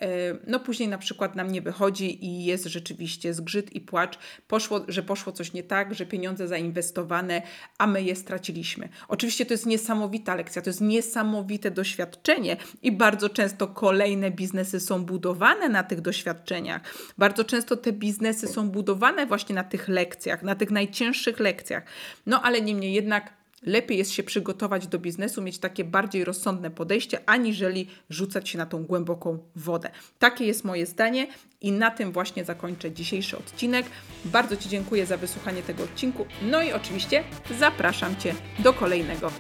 no 0.46 0.60
później 0.60 0.88
na 0.88 0.98
przykład 0.98 1.36
nam 1.36 1.52
nie 1.52 1.62
wychodzi 1.62 2.24
i 2.24 2.44
jest 2.44 2.64
rzeczywiście 2.64 3.34
zgrzyt 3.34 3.72
i 3.72 3.80
płacz, 3.80 4.18
poszło, 4.48 4.80
że 4.88 5.02
poszło 5.02 5.32
coś 5.32 5.52
nie 5.52 5.62
tak, 5.62 5.94
że 5.94 6.06
pieniądze 6.06 6.48
zainwestowane, 6.48 7.42
a 7.78 7.86
my 7.86 8.02
je 8.02 8.16
straciliśmy. 8.16 8.88
Oczywiście 9.18 9.46
to 9.46 9.54
jest 9.54 9.66
niesamowita 9.66 10.34
lekcja, 10.34 10.62
to 10.62 10.70
jest 10.70 10.80
niesamowite 10.80 11.70
doświadczenie 11.70 12.56
i 12.82 12.92
bardzo 12.92 13.28
często 13.28 13.68
kolejne 13.68 14.30
biznesy 14.30 14.80
są 14.80 15.04
budowane 15.04 15.68
na 15.68 15.82
tych 15.82 16.00
doświadczeniach. 16.00 16.82
Bardzo 17.18 17.44
często 17.44 17.76
te 17.76 17.92
biznesy 17.92 18.46
są 18.46 18.70
budowane 18.70 19.26
właśnie 19.26 19.54
na 19.54 19.64
tych 19.64 19.88
lekcjach, 19.88 20.42
na 20.42 20.54
tych 20.54 20.70
najcięższych 20.70 21.40
lekcjach. 21.40 21.82
No 22.26 22.42
ale 22.42 22.60
niemniej 22.60 22.92
jednak 22.92 23.37
Lepiej 23.62 23.98
jest 23.98 24.10
się 24.10 24.22
przygotować 24.22 24.86
do 24.86 24.98
biznesu, 24.98 25.42
mieć 25.42 25.58
takie 25.58 25.84
bardziej 25.84 26.24
rozsądne 26.24 26.70
podejście, 26.70 27.18
aniżeli 27.26 27.86
rzucać 28.10 28.48
się 28.48 28.58
na 28.58 28.66
tą 28.66 28.84
głęboką 28.84 29.38
wodę. 29.56 29.90
Takie 30.18 30.44
jest 30.44 30.64
moje 30.64 30.86
zdanie 30.86 31.26
i 31.60 31.72
na 31.72 31.90
tym 31.90 32.12
właśnie 32.12 32.44
zakończę 32.44 32.92
dzisiejszy 32.92 33.38
odcinek. 33.38 33.86
Bardzo 34.24 34.56
Ci 34.56 34.68
dziękuję 34.68 35.06
za 35.06 35.16
wysłuchanie 35.16 35.62
tego 35.62 35.84
odcinku. 35.84 36.26
No 36.42 36.62
i 36.62 36.72
oczywiście 36.72 37.24
zapraszam 37.58 38.16
Cię 38.16 38.34
do 38.58 38.72
kolejnego 38.72 39.30